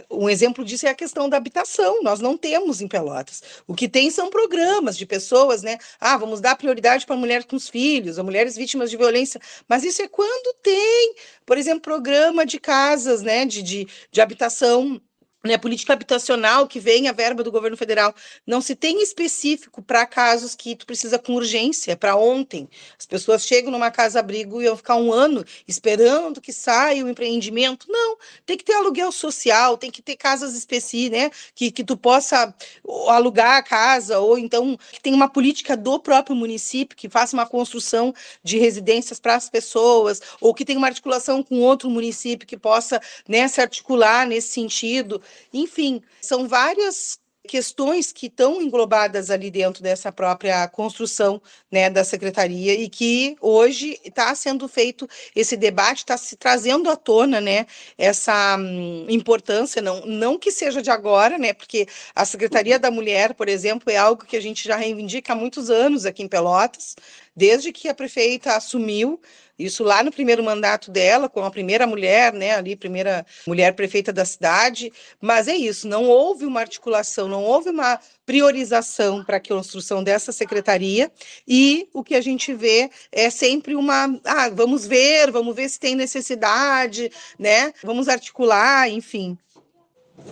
Um 0.09 0.29
exemplo 0.29 0.63
disso 0.63 0.87
é 0.87 0.89
a 0.89 0.95
questão 0.95 1.27
da 1.27 1.35
habitação. 1.35 2.01
Nós 2.01 2.21
não 2.21 2.37
temos 2.37 2.79
em 2.79 2.87
Pelotas. 2.87 3.43
O 3.67 3.75
que 3.75 3.89
tem 3.89 4.09
são 4.09 4.29
programas 4.29 4.97
de 4.97 5.05
pessoas, 5.05 5.61
né? 5.61 5.77
Ah, 5.99 6.17
vamos 6.17 6.39
dar 6.39 6.55
prioridade 6.55 7.05
para 7.05 7.17
mulheres 7.17 7.45
com 7.45 7.57
os 7.57 7.67
filhos, 7.67 8.17
a 8.17 8.23
mulheres 8.23 8.55
vítimas 8.55 8.89
de 8.89 8.95
violência. 8.95 9.41
Mas 9.67 9.83
isso 9.83 10.01
é 10.01 10.07
quando 10.07 10.55
tem, 10.61 11.15
por 11.45 11.57
exemplo, 11.57 11.81
programa 11.81 12.45
de 12.45 12.57
casas, 12.57 13.21
né? 13.21 13.45
De, 13.45 13.61
de, 13.61 13.87
de 14.09 14.21
habitação 14.21 15.01
né, 15.43 15.57
política 15.57 15.93
habitacional 15.93 16.67
que 16.67 16.79
vem 16.79 17.07
a 17.07 17.11
verba 17.11 17.43
do 17.43 17.51
governo 17.51 17.77
federal, 17.77 18.13
não 18.45 18.61
se 18.61 18.75
tem 18.75 19.01
específico 19.01 19.81
para 19.81 20.05
casos 20.05 20.55
que 20.55 20.75
tu 20.75 20.85
precisa 20.85 21.17
com 21.17 21.33
urgência, 21.33 21.95
para 21.95 22.15
ontem. 22.15 22.69
As 22.97 23.05
pessoas 23.05 23.45
chegam 23.45 23.71
numa 23.71 23.89
casa-abrigo 23.89 24.61
e 24.61 24.67
vão 24.67 24.77
ficar 24.77 24.95
um 24.95 25.11
ano 25.11 25.43
esperando 25.67 26.41
que 26.41 26.53
saia 26.53 27.03
o 27.03 27.09
empreendimento. 27.09 27.87
Não, 27.89 28.17
tem 28.45 28.57
que 28.57 28.63
ter 28.63 28.73
aluguel 28.73 29.11
social, 29.11 29.77
tem 29.77 29.89
que 29.89 30.01
ter 30.01 30.15
casas 30.15 30.55
específicas, 30.55 30.91
né, 30.91 31.31
que, 31.55 31.71
que 31.71 31.83
tu 31.83 31.95
possa 31.95 32.53
alugar 33.07 33.57
a 33.57 33.63
casa, 33.63 34.19
ou 34.19 34.37
então 34.37 34.77
que 34.91 35.01
tem 35.01 35.13
uma 35.13 35.29
política 35.29 35.77
do 35.77 35.99
próprio 35.99 36.35
município, 36.35 36.97
que 36.97 37.09
faça 37.09 37.35
uma 37.35 37.45
construção 37.45 38.13
de 38.43 38.57
residências 38.57 39.19
para 39.19 39.35
as 39.35 39.49
pessoas, 39.49 40.21
ou 40.39 40.53
que 40.53 40.65
tem 40.65 40.77
uma 40.77 40.87
articulação 40.87 41.43
com 41.43 41.59
outro 41.59 41.89
município 41.89 42.47
que 42.47 42.57
possa 42.57 43.01
né, 43.27 43.47
se 43.47 43.61
articular 43.61 44.27
nesse 44.27 44.49
sentido. 44.49 45.21
Enfim, 45.53 46.01
são 46.21 46.47
várias 46.47 47.19
questões 47.47 48.11
que 48.11 48.27
estão 48.27 48.61
englobadas 48.61 49.29
ali 49.29 49.49
dentro 49.49 49.81
dessa 49.81 50.11
própria 50.11 50.67
construção 50.67 51.41
né, 51.71 51.89
da 51.89 52.03
secretaria 52.03 52.73
e 52.73 52.87
que 52.87 53.35
hoje 53.41 53.99
está 54.05 54.33
sendo 54.35 54.67
feito 54.67 55.07
esse 55.35 55.57
debate, 55.57 55.99
está 55.99 56.17
se 56.17 56.35
trazendo 56.35 56.89
à 56.89 56.95
tona 56.95 57.41
né, 57.41 57.65
essa 57.97 58.57
hum, 58.57 59.05
importância, 59.09 59.81
não, 59.81 60.05
não 60.05 60.37
que 60.37 60.51
seja 60.51 60.81
de 60.81 60.91
agora, 60.91 61.37
né, 61.37 61.51
porque 61.53 61.87
a 62.15 62.25
Secretaria 62.25 62.77
da 62.77 62.91
Mulher, 62.91 63.33
por 63.33 63.49
exemplo, 63.49 63.91
é 63.91 63.97
algo 63.97 64.25
que 64.25 64.37
a 64.37 64.41
gente 64.41 64.67
já 64.67 64.75
reivindica 64.75 65.33
há 65.33 65.35
muitos 65.35 65.69
anos 65.69 66.05
aqui 66.05 66.21
em 66.23 66.27
Pelotas, 66.27 66.95
desde 67.35 67.71
que 67.71 67.87
a 67.87 67.93
prefeita 67.93 68.55
assumiu, 68.55 69.19
isso 69.65 69.83
lá 69.83 70.03
no 70.03 70.11
primeiro 70.11 70.43
mandato 70.43 70.91
dela, 70.91 71.29
com 71.29 71.43
a 71.43 71.51
primeira 71.51 71.85
mulher, 71.85 72.33
né, 72.33 72.55
ali, 72.55 72.75
primeira 72.75 73.25
mulher 73.45 73.73
prefeita 73.73 74.11
da 74.11 74.25
cidade, 74.25 74.91
mas 75.19 75.47
é 75.47 75.55
isso, 75.55 75.87
não 75.87 76.05
houve 76.05 76.45
uma 76.45 76.59
articulação, 76.59 77.27
não 77.27 77.43
houve 77.43 77.69
uma 77.69 77.99
priorização 78.25 79.23
para 79.23 79.37
a 79.37 79.41
construção 79.41 80.03
dessa 80.03 80.31
secretaria, 80.31 81.11
e 81.47 81.87
o 81.93 82.03
que 82.03 82.15
a 82.15 82.21
gente 82.21 82.53
vê 82.53 82.89
é 83.11 83.29
sempre 83.29 83.75
uma, 83.75 84.19
ah, 84.23 84.49
vamos 84.49 84.85
ver, 84.85 85.31
vamos 85.31 85.55
ver 85.55 85.69
se 85.69 85.79
tem 85.79 85.95
necessidade, 85.95 87.11
né, 87.37 87.73
vamos 87.83 88.07
articular, 88.07 88.89
enfim. 88.89 89.37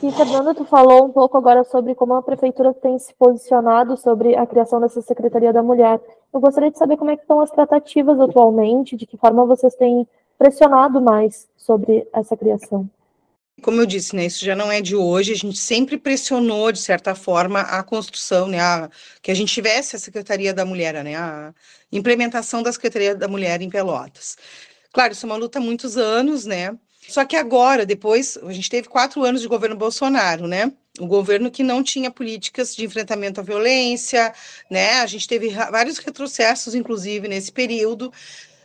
E, 0.02 0.12
Fernanda, 0.14 0.56
tu 0.56 0.64
falou 0.64 1.06
um 1.06 1.12
pouco 1.12 1.38
agora 1.38 1.64
sobre 1.66 1.94
como 1.94 2.14
a 2.14 2.24
prefeitura 2.24 2.74
tem 2.74 2.98
se 2.98 3.14
posicionado 3.16 3.98
sobre 3.98 4.36
a 4.36 4.46
criação 4.46 4.80
dessa 4.80 5.02
Secretaria 5.02 5.52
da 5.52 5.62
Mulher. 5.62 6.00
Eu 6.34 6.40
gostaria 6.40 6.72
de 6.72 6.78
saber 6.78 6.96
como 6.96 7.12
é 7.12 7.18
que 7.18 7.24
estão 7.24 7.42
as 7.42 7.52
tratativas 7.52 8.20
atualmente, 8.20 8.96
de 8.96 9.06
que 9.06 9.18
forma 9.18 9.46
vocês 9.46 9.76
têm 9.76 10.08
pressionado 10.38 11.02
mais 11.02 11.50
sobre 11.58 12.08
essa 12.14 12.38
criação. 12.38 12.90
Como 13.62 13.82
eu 13.82 13.86
disse, 13.86 14.16
né, 14.16 14.26
isso 14.26 14.46
já 14.46 14.56
não 14.56 14.72
é 14.72 14.80
de 14.80 14.96
hoje, 14.96 15.34
a 15.34 15.36
gente 15.36 15.58
sempre 15.58 15.98
pressionou, 15.98 16.72
de 16.72 16.80
certa 16.80 17.14
forma, 17.14 17.60
a 17.60 17.84
construção, 17.84 18.48
né, 18.48 18.62
a, 18.62 18.90
que 19.22 19.32
a 19.32 19.34
gente 19.34 19.54
tivesse 19.54 19.98
a 19.98 20.00
Secretaria 20.00 20.54
da 20.54 20.64
Mulher, 20.64 21.04
né, 21.04 21.18
a 21.18 21.54
implementação 21.92 22.64
da 22.64 22.72
Secretaria 22.72 23.14
da 23.14 23.28
Mulher 23.28 23.62
em 23.62 23.70
Pelotas. 23.70 24.38
Claro, 24.94 25.12
isso 25.12 25.26
é 25.26 25.30
uma 25.30 25.36
luta 25.36 25.60
há 25.60 25.62
muitos 25.62 25.98
anos, 25.98 26.46
né, 26.46 26.74
só 27.10 27.26
que 27.26 27.36
agora, 27.36 27.86
depois, 27.86 28.38
a 28.44 28.52
gente 28.52 28.70
teve 28.70 28.88
quatro 28.88 29.24
anos 29.24 29.42
de 29.42 29.48
governo 29.48 29.76
Bolsonaro, 29.76 30.48
né? 30.48 30.72
O 31.00 31.08
governo 31.08 31.50
que 31.50 31.64
não 31.64 31.82
tinha 31.82 32.12
políticas 32.12 32.76
de 32.76 32.86
enfrentamento 32.86 33.40
à 33.40 33.44
violência, 33.44 34.34
né? 34.70 35.00
A 35.00 35.06
gente 35.08 35.28
teve 35.28 35.50
vários 35.50 35.98
retrocessos, 35.98 36.76
inclusive, 36.76 37.28
nesse 37.28 37.52
período. 37.52 38.12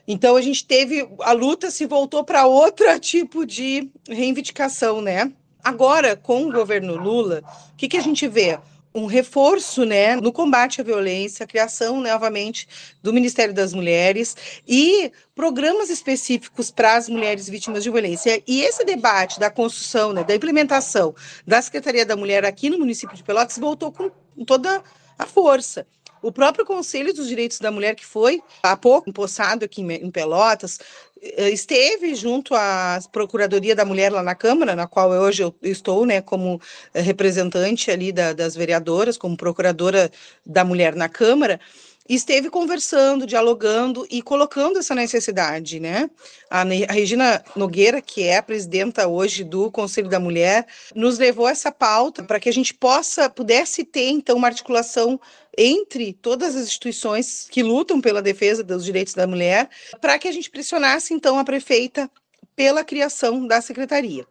Então, 0.07 0.37
a 0.37 0.43
gente 0.43 0.67
teve. 0.67 1.09
A 1.21 1.33
luta 1.33 1.71
se 1.71 1.87
voltou 1.87 2.25
para 2.25 2.47
outro 2.47 2.87
tipo 3.01 3.47
de 3.47 3.91
reivindicação, 4.09 5.01
né? 5.01 5.33
Agora, 5.63 6.15
com 6.15 6.45
o 6.45 6.53
governo 6.53 6.95
Lula, 6.95 7.43
o 7.73 7.77
que, 7.77 7.89
que 7.89 7.97
a 7.97 8.03
gente 8.03 8.29
vê? 8.29 8.59
Um 8.95 9.07
reforço 9.07 9.85
né, 9.85 10.15
no 10.17 10.33
combate 10.33 10.81
à 10.81 10.85
violência, 10.85 11.43
a 11.43 11.47
criação 11.47 12.01
novamente 12.01 12.69
do 13.03 13.13
Ministério 13.13 13.53
das 13.53 13.75
Mulheres 13.75 14.37
e 14.67 15.11
programas 15.35 15.91
específicos 15.91 16.71
para 16.71 16.95
as 16.95 17.09
mulheres 17.09 17.49
vítimas 17.49 17.83
de 17.83 17.91
violência. 17.91 18.41
E 18.47 18.63
esse 18.63 18.85
debate 18.85 19.41
da 19.41 19.51
construção, 19.51 20.13
né, 20.13 20.23
da 20.23 20.35
implementação 20.35 21.15
da 21.45 21.61
Secretaria 21.61 22.07
da 22.07 22.17
Mulher 22.17 22.45
aqui 22.45 22.71
no 22.71 22.79
município 22.79 23.17
de 23.17 23.25
Pelotas 23.25 23.59
voltou 23.59 23.91
com 23.91 24.11
toda 24.47 24.83
a 25.19 25.27
força. 25.27 25.87
O 26.25 26.33
próprio 26.33 26.65
Conselho 26.65 27.13
dos 27.13 27.29
Direitos 27.29 27.59
da 27.59 27.71
Mulher, 27.71 27.95
que 27.95 28.07
foi 28.07 28.43
há 28.63 28.75
pouco 28.75 29.11
empossado 29.11 29.63
aqui 29.63 29.83
em 29.83 30.11
Pelotas, 30.11 30.79
eh, 31.21 31.51
esteve 31.51 32.15
junto 32.15 32.55
à 32.55 32.99
Procuradoria 33.13 33.77
da 33.77 33.85
Mulher 33.85 34.11
lá 34.11 34.23
na 34.23 34.35
Câmara, 34.35 34.75
na 34.75 34.87
qual 34.87 35.11
hoje 35.11 35.43
eu 35.43 35.55
estou, 35.61 36.07
né, 36.07 36.23
como 36.23 36.59
eh, 36.95 37.03
representante 37.03 37.91
ali 37.91 38.11
da, 38.11 38.33
das 38.33 38.57
vereadoras, 38.57 39.19
como 39.19 39.37
procuradora 39.37 40.11
da 40.47 40.65
mulher 40.65 40.95
na 40.95 41.11
Câmara, 41.11 41.61
esteve 42.09 42.49
conversando, 42.49 43.27
dialogando 43.27 44.07
e 44.11 44.23
colocando 44.23 44.79
essa 44.79 44.95
necessidade, 44.95 45.81
né? 45.81 46.09
A, 46.51 46.63
a, 46.63 46.93
Regina 46.93 47.43
Nogueira, 47.57 48.01
que 48.01 48.23
é 48.23 48.39
a 48.39 48.43
presidenta 48.43 49.07
hoje 49.07 49.43
do 49.43 49.71
Conselho 49.71 50.09
da 50.09 50.21
Mulher, 50.21 50.67
nos 50.95 51.19
levou 51.19 51.49
essa 51.49 51.73
pauta 51.73 52.23
para 52.23 52.39
que 52.41 52.49
a 52.49 52.53
gente 52.53 52.75
possa, 52.75 53.29
pudesse 53.31 53.85
ter, 53.85 54.09
então, 54.09 54.37
uma 54.37 54.49
articulação 54.49 55.19
entre 55.57 56.13
todas 56.13 56.57
as 56.57 56.65
instituições 56.65 57.47
que 57.51 57.63
lutam 57.63 58.01
pela 58.01 58.23
defesa 58.23 58.63
dos 58.63 58.85
direitos 58.85 59.15
da 59.15 59.27
mulher, 59.27 59.69
para 60.01 60.19
que 60.19 60.29
a 60.29 60.33
gente 60.33 60.51
pressionasse, 60.51 61.15
então, 61.15 61.39
a 61.39 61.45
prefeita 61.45 62.11
pela 62.55 62.85
criação 62.85 63.47
da 63.47 63.61
secretaria. 63.61 64.27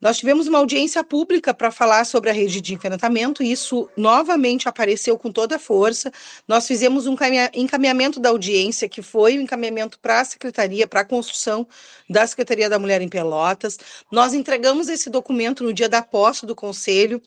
Nós 0.00 0.16
tivemos 0.16 0.46
uma 0.46 0.58
audiência 0.58 1.04
pública 1.04 1.52
para 1.52 1.70
falar 1.70 2.06
sobre 2.06 2.30
a 2.30 2.32
rede 2.32 2.62
de 2.62 2.72
enfrentamento, 2.72 3.42
e 3.42 3.52
isso 3.52 3.86
novamente 3.94 4.66
apareceu 4.66 5.18
com 5.18 5.30
toda 5.30 5.56
a 5.56 5.58
força. 5.58 6.10
Nós 6.48 6.66
fizemos 6.66 7.06
um 7.06 7.14
encaminhamento 7.52 8.18
da 8.18 8.30
audiência, 8.30 8.88
que 8.88 9.02
foi 9.02 9.36
o 9.36 9.40
um 9.40 9.42
encaminhamento 9.42 9.98
para 9.98 10.20
a 10.20 10.24
secretaria, 10.24 10.88
para 10.88 11.00
a 11.00 11.04
construção 11.04 11.68
da 12.08 12.26
Secretaria 12.26 12.70
da 12.70 12.78
Mulher 12.78 13.02
em 13.02 13.10
Pelotas. 13.10 13.78
Nós 14.10 14.32
entregamos 14.32 14.88
esse 14.88 15.10
documento 15.10 15.62
no 15.62 15.72
dia 15.72 15.88
da 15.88 16.00
posse 16.00 16.46
do 16.46 16.56
Conselho, 16.56 17.20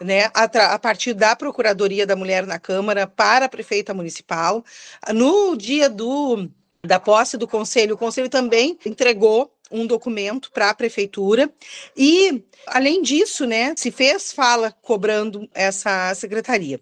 né, 0.00 0.30
a, 0.34 0.44
a, 0.44 0.78
partir 0.78 1.14
da 1.14 1.34
Procuradoria 1.34 2.06
da 2.06 2.16
Mulher 2.16 2.46
na 2.46 2.58
Câmara 2.58 3.06
para 3.06 3.46
a 3.46 3.48
prefeita 3.48 3.92
municipal. 3.92 4.64
No 5.12 5.56
dia 5.56 5.88
do, 5.88 6.48
da 6.82 7.00
posse 7.00 7.36
do 7.36 7.48
Conselho, 7.48 7.94
o 7.94 7.98
Conselho 7.98 8.28
também 8.28 8.78
entregou 8.84 9.52
um 9.70 9.86
documento 9.86 10.50
para 10.50 10.70
a 10.70 10.74
prefeitura 10.74 11.50
e, 11.96 12.42
além 12.66 13.02
disso, 13.02 13.46
né, 13.46 13.74
se 13.76 13.90
fez 13.90 14.32
fala 14.32 14.72
cobrando 14.82 15.48
essa 15.52 16.14
secretaria. 16.14 16.80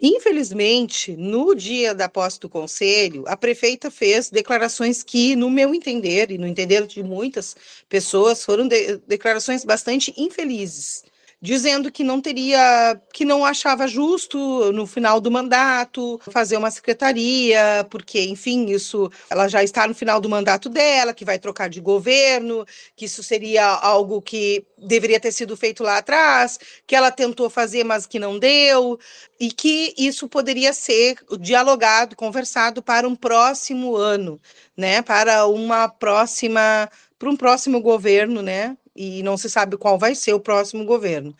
Infelizmente, 0.00 1.16
no 1.16 1.54
dia 1.54 1.92
da 1.92 2.08
posse 2.08 2.38
do 2.38 2.48
conselho, 2.48 3.24
a 3.26 3.36
prefeita 3.36 3.90
fez 3.90 4.30
declarações 4.30 5.02
que, 5.02 5.34
no 5.34 5.50
meu 5.50 5.74
entender 5.74 6.30
e 6.30 6.38
no 6.38 6.46
entender 6.46 6.86
de 6.86 7.02
muitas 7.02 7.56
pessoas, 7.88 8.44
foram 8.44 8.68
de 8.68 8.98
declarações 8.98 9.64
bastante 9.64 10.14
infelizes 10.16 11.02
dizendo 11.40 11.90
que 11.90 12.02
não 12.02 12.20
teria, 12.20 13.00
que 13.12 13.24
não 13.24 13.44
achava 13.44 13.86
justo 13.86 14.72
no 14.72 14.86
final 14.86 15.20
do 15.20 15.30
mandato 15.30 16.20
fazer 16.32 16.56
uma 16.56 16.70
secretaria, 16.70 17.86
porque, 17.90 18.20
enfim, 18.24 18.66
isso 18.66 19.10
ela 19.30 19.46
já 19.48 19.62
está 19.62 19.86
no 19.86 19.94
final 19.94 20.20
do 20.20 20.28
mandato 20.28 20.68
dela, 20.68 21.14
que 21.14 21.24
vai 21.24 21.38
trocar 21.38 21.68
de 21.68 21.80
governo, 21.80 22.64
que 22.96 23.04
isso 23.04 23.22
seria 23.22 23.66
algo 23.66 24.20
que 24.20 24.64
deveria 24.76 25.20
ter 25.20 25.32
sido 25.32 25.56
feito 25.56 25.82
lá 25.82 25.98
atrás, 25.98 26.58
que 26.86 26.96
ela 26.96 27.10
tentou 27.10 27.48
fazer, 27.48 27.84
mas 27.84 28.06
que 28.06 28.18
não 28.18 28.38
deu, 28.38 28.98
e 29.38 29.52
que 29.52 29.94
isso 29.96 30.28
poderia 30.28 30.72
ser 30.72 31.18
dialogado, 31.38 32.16
conversado 32.16 32.82
para 32.82 33.06
um 33.08 33.14
próximo 33.14 33.96
ano, 33.96 34.40
né? 34.76 35.02
Para 35.02 35.46
uma 35.46 35.88
próxima 35.88 36.90
para 37.18 37.30
um 37.30 37.36
próximo 37.36 37.80
governo, 37.80 38.42
né? 38.42 38.76
E 38.98 39.22
não 39.22 39.36
se 39.36 39.48
sabe 39.48 39.76
qual 39.76 39.96
vai 39.98 40.14
ser 40.14 40.34
o 40.34 40.40
próximo 40.40 40.84
governo. 40.84 41.34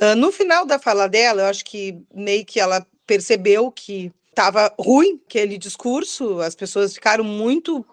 Uh, 0.00 0.14
no 0.16 0.30
final 0.30 0.64
da 0.64 0.78
fala 0.78 1.08
dela, 1.08 1.42
eu 1.42 1.46
acho 1.46 1.64
que 1.64 1.98
meio 2.14 2.44
que 2.44 2.60
ela 2.60 2.86
percebeu 3.06 3.70
que 3.70 4.12
estava 4.30 4.72
ruim 4.78 5.20
aquele 5.26 5.58
discurso, 5.58 6.40
as 6.40 6.54
pessoas 6.54 6.94
ficaram 6.94 7.24
muito 7.24 7.84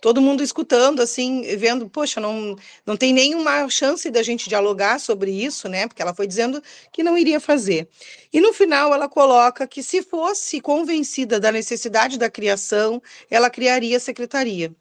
todo 0.00 0.20
mundo 0.20 0.42
escutando, 0.42 1.00
assim, 1.00 1.42
vendo, 1.56 1.88
poxa, 1.88 2.20
não, 2.20 2.56
não 2.84 2.96
tem 2.96 3.12
nenhuma 3.12 3.68
chance 3.68 4.10
da 4.10 4.22
gente 4.22 4.48
dialogar 4.48 4.98
sobre 4.98 5.30
isso, 5.30 5.68
né? 5.68 5.86
Porque 5.86 6.02
ela 6.02 6.12
foi 6.12 6.26
dizendo 6.26 6.60
que 6.90 7.04
não 7.04 7.16
iria 7.16 7.38
fazer. 7.38 7.88
E 8.32 8.40
no 8.40 8.52
final 8.52 8.92
ela 8.92 9.08
coloca 9.08 9.66
que 9.66 9.82
se 9.82 10.02
fosse 10.02 10.60
convencida 10.60 11.38
da 11.38 11.52
necessidade 11.52 12.18
da 12.18 12.28
criação, 12.28 13.00
ela 13.30 13.48
criaria 13.48 13.96
a 13.96 14.00
secretaria. 14.00 14.74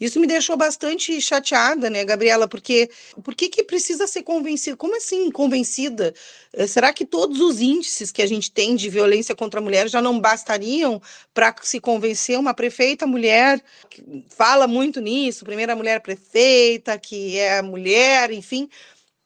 Isso 0.00 0.20
me 0.20 0.26
deixou 0.26 0.56
bastante 0.56 1.20
chateada, 1.20 1.90
né, 1.90 2.04
Gabriela? 2.04 2.46
Porque 2.46 2.88
por 3.22 3.34
que, 3.34 3.48
que 3.48 3.62
precisa 3.64 4.06
ser 4.06 4.22
convencida? 4.22 4.76
Como 4.76 4.96
assim 4.96 5.30
convencida? 5.30 6.14
Eh, 6.52 6.66
será 6.66 6.92
que 6.92 7.04
todos 7.04 7.40
os 7.40 7.60
índices 7.60 8.12
que 8.12 8.22
a 8.22 8.26
gente 8.26 8.50
tem 8.50 8.76
de 8.76 8.88
violência 8.88 9.34
contra 9.34 9.60
a 9.60 9.62
mulher 9.62 9.88
já 9.88 10.00
não 10.00 10.20
bastariam 10.20 11.00
para 11.34 11.54
se 11.62 11.80
convencer 11.80 12.38
uma 12.38 12.54
prefeita 12.54 13.06
mulher 13.06 13.62
que 13.90 14.24
fala 14.28 14.66
muito 14.66 15.00
nisso, 15.00 15.44
primeira 15.44 15.74
mulher 15.74 16.00
prefeita, 16.00 16.98
que 16.98 17.36
é 17.38 17.60
mulher, 17.62 18.30
enfim. 18.30 18.68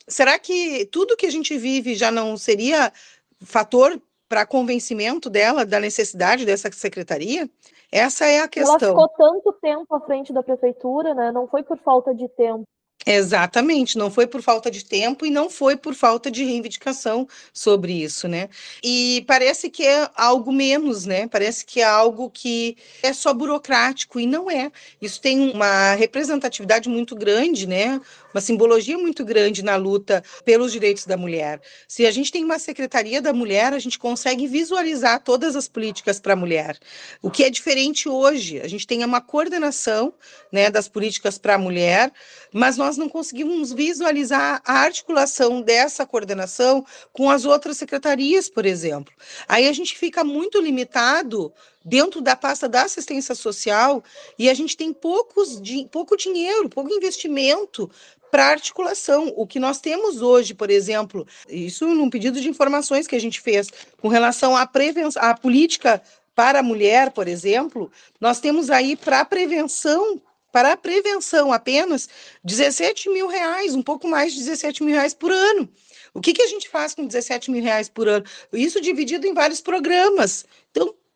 será 0.08 0.38
que 0.38 0.86
tudo 0.86 1.16
que 1.16 1.26
a 1.26 1.30
gente 1.30 1.56
vive 1.58 1.94
já 1.94 2.10
não 2.10 2.36
seria 2.36 2.92
fator 3.40 4.00
para 4.28 4.46
convencimento 4.46 5.28
dela 5.28 5.64
da 5.66 5.78
necessidade 5.78 6.46
dessa 6.46 6.70
secretaria? 6.72 7.48
Essa 7.92 8.24
é 8.24 8.40
a 8.40 8.48
questão. 8.48 8.78
Ela 8.80 8.88
ficou 8.88 9.08
tanto 9.08 9.52
tempo 9.60 9.94
à 9.94 10.00
frente 10.00 10.32
da 10.32 10.42
prefeitura, 10.42 11.14
né? 11.14 11.30
Não 11.30 11.46
foi 11.46 11.62
por 11.62 11.76
falta 11.76 12.14
de 12.14 12.26
tempo. 12.26 12.64
Exatamente, 13.04 13.98
não 13.98 14.10
foi 14.10 14.28
por 14.28 14.40
falta 14.42 14.70
de 14.70 14.84
tempo 14.84 15.26
e 15.26 15.30
não 15.30 15.50
foi 15.50 15.76
por 15.76 15.92
falta 15.92 16.30
de 16.30 16.44
reivindicação 16.44 17.26
sobre 17.52 17.92
isso, 17.92 18.28
né? 18.28 18.48
E 18.82 19.24
parece 19.26 19.68
que 19.68 19.84
é 19.84 20.08
algo 20.14 20.52
menos, 20.52 21.04
né? 21.04 21.26
Parece 21.26 21.66
que 21.66 21.80
é 21.80 21.84
algo 21.84 22.30
que 22.30 22.76
é 23.02 23.12
só 23.12 23.34
burocrático 23.34 24.20
e 24.20 24.26
não 24.26 24.48
é. 24.48 24.70
Isso 25.00 25.20
tem 25.20 25.50
uma 25.50 25.94
representatividade 25.94 26.88
muito 26.88 27.16
grande, 27.16 27.66
né? 27.66 28.00
Uma 28.34 28.40
simbologia 28.40 28.96
muito 28.96 29.24
grande 29.24 29.62
na 29.62 29.76
luta 29.76 30.22
pelos 30.44 30.72
direitos 30.72 31.04
da 31.04 31.16
mulher. 31.16 31.60
Se 31.86 32.06
a 32.06 32.10
gente 32.10 32.32
tem 32.32 32.44
uma 32.44 32.58
secretaria 32.58 33.20
da 33.20 33.32
mulher, 33.32 33.72
a 33.72 33.78
gente 33.78 33.98
consegue 33.98 34.46
visualizar 34.46 35.22
todas 35.22 35.54
as 35.54 35.68
políticas 35.68 36.18
para 36.18 36.32
a 36.32 36.36
mulher. 36.36 36.78
O 37.20 37.30
que 37.30 37.44
é 37.44 37.50
diferente 37.50 38.08
hoje, 38.08 38.60
a 38.60 38.68
gente 38.68 38.86
tem 38.86 39.04
uma 39.04 39.20
coordenação, 39.20 40.14
né, 40.50 40.70
das 40.70 40.88
políticas 40.88 41.38
para 41.38 41.54
a 41.54 41.58
mulher, 41.58 42.12
mas 42.52 42.76
nós 42.76 42.96
não 42.96 43.08
conseguimos 43.08 43.72
visualizar 43.72 44.62
a 44.64 44.80
articulação 44.80 45.60
dessa 45.60 46.06
coordenação 46.06 46.84
com 47.12 47.30
as 47.30 47.44
outras 47.44 47.76
secretarias, 47.76 48.48
por 48.48 48.64
exemplo. 48.64 49.12
Aí 49.48 49.68
a 49.68 49.72
gente 49.72 49.96
fica 49.96 50.24
muito 50.24 50.60
limitado 50.60 51.52
dentro 51.84 52.20
da 52.20 52.36
pasta 52.36 52.68
da 52.68 52.82
assistência 52.82 53.34
social 53.34 54.02
e 54.38 54.48
a 54.48 54.54
gente 54.54 54.76
tem 54.76 54.92
poucos, 54.92 55.60
pouco 55.90 56.16
dinheiro, 56.16 56.68
pouco 56.68 56.92
investimento 56.92 57.90
para 58.30 58.46
articulação. 58.46 59.32
O 59.36 59.46
que 59.46 59.60
nós 59.60 59.80
temos 59.80 60.22
hoje, 60.22 60.54
por 60.54 60.70
exemplo, 60.70 61.26
isso 61.48 61.86
num 61.86 62.08
pedido 62.08 62.40
de 62.40 62.48
informações 62.48 63.06
que 63.06 63.16
a 63.16 63.20
gente 63.20 63.40
fez 63.40 63.68
com 64.00 64.08
relação 64.08 64.56
à 64.56 64.66
prevenção, 64.66 65.22
à 65.22 65.34
política 65.34 66.02
para 66.34 66.60
a 66.60 66.62
mulher, 66.62 67.10
por 67.10 67.28
exemplo, 67.28 67.92
nós 68.18 68.40
temos 68.40 68.70
aí 68.70 68.96
para 68.96 69.20
a 69.20 69.24
prevenção 69.24 70.20
para 70.52 70.72
a 70.72 70.76
prevenção 70.76 71.50
apenas 71.50 72.08
17 72.44 73.08
mil 73.08 73.26
reais, 73.26 73.74
um 73.74 73.82
pouco 73.82 74.06
mais 74.06 74.34
de 74.34 74.40
17 74.40 74.84
mil 74.84 74.94
reais 74.94 75.14
por 75.14 75.32
ano. 75.32 75.66
O 76.14 76.20
que, 76.20 76.34
que 76.34 76.42
a 76.42 76.46
gente 76.46 76.68
faz 76.68 76.94
com 76.94 77.06
17 77.06 77.50
mil 77.50 77.62
reais 77.62 77.88
por 77.88 78.06
ano? 78.06 78.24
Isso 78.52 78.78
dividido 78.80 79.26
em 79.26 79.32
vários 79.32 79.62
programas. 79.62 80.44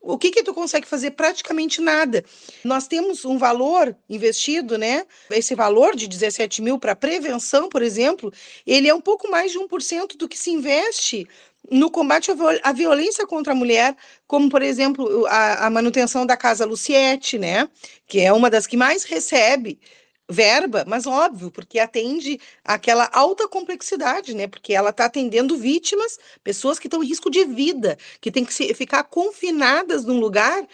O 0.06 0.16
que 0.16 0.30
que 0.30 0.42
tu 0.42 0.54
consegue 0.54 0.86
fazer? 0.86 1.10
Praticamente 1.10 1.80
nada. 1.80 2.24
Nós 2.62 2.86
temos 2.86 3.24
um 3.24 3.36
valor 3.36 3.96
investido, 4.08 4.78
né? 4.78 5.04
Esse 5.30 5.54
valor 5.54 5.96
de 5.96 6.06
17 6.06 6.62
mil 6.62 6.78
para 6.78 6.94
prevenção, 6.94 7.68
por 7.68 7.82
exemplo, 7.82 8.32
ele 8.64 8.88
é 8.88 8.94
um 8.94 9.00
pouco 9.00 9.28
mais 9.28 9.50
de 9.50 9.58
1% 9.58 10.16
do 10.16 10.28
que 10.28 10.38
se 10.38 10.50
investe 10.50 11.26
no 11.68 11.90
combate 11.90 12.30
à 12.62 12.72
violência 12.72 13.26
contra 13.26 13.52
a 13.52 13.56
mulher, 13.56 13.96
como, 14.28 14.48
por 14.48 14.62
exemplo, 14.62 15.26
a, 15.26 15.66
a, 15.66 15.70
manutenção 15.70 16.24
da 16.24 16.36
Casa 16.36 16.64
Luciete, 16.64 17.36
né, 17.38 17.68
que 18.06 18.20
é 18.20 18.32
uma 18.32 18.48
das 18.48 18.68
que 18.68 18.76
mais 18.76 19.02
recebe 19.02 19.80
verba, 20.28 20.84
mas 20.86 21.06
óbvio, 21.06 21.50
porque 21.50 21.78
atende 21.78 22.40
aquela 22.64 23.08
alta 23.12 23.48
complexidade, 23.48 24.34
né, 24.34 24.46
porque 24.46 24.72
ela 24.74 24.90
está 24.90 25.04
atendendo 25.04 25.56
vítimas, 25.56 26.18
pessoas 26.42 26.78
que 26.78 26.86
estão 26.88 27.02
em 27.02 27.06
risco 27.06 27.30
de 27.30 27.44
vida, 27.44 27.96
que 28.20 28.30
têm 28.30 28.44
que 28.44 28.52
se, 28.52 28.74
ficar 28.74 29.04
confinadas 29.04 30.04
num 30.04 30.18
lugar 30.18 30.66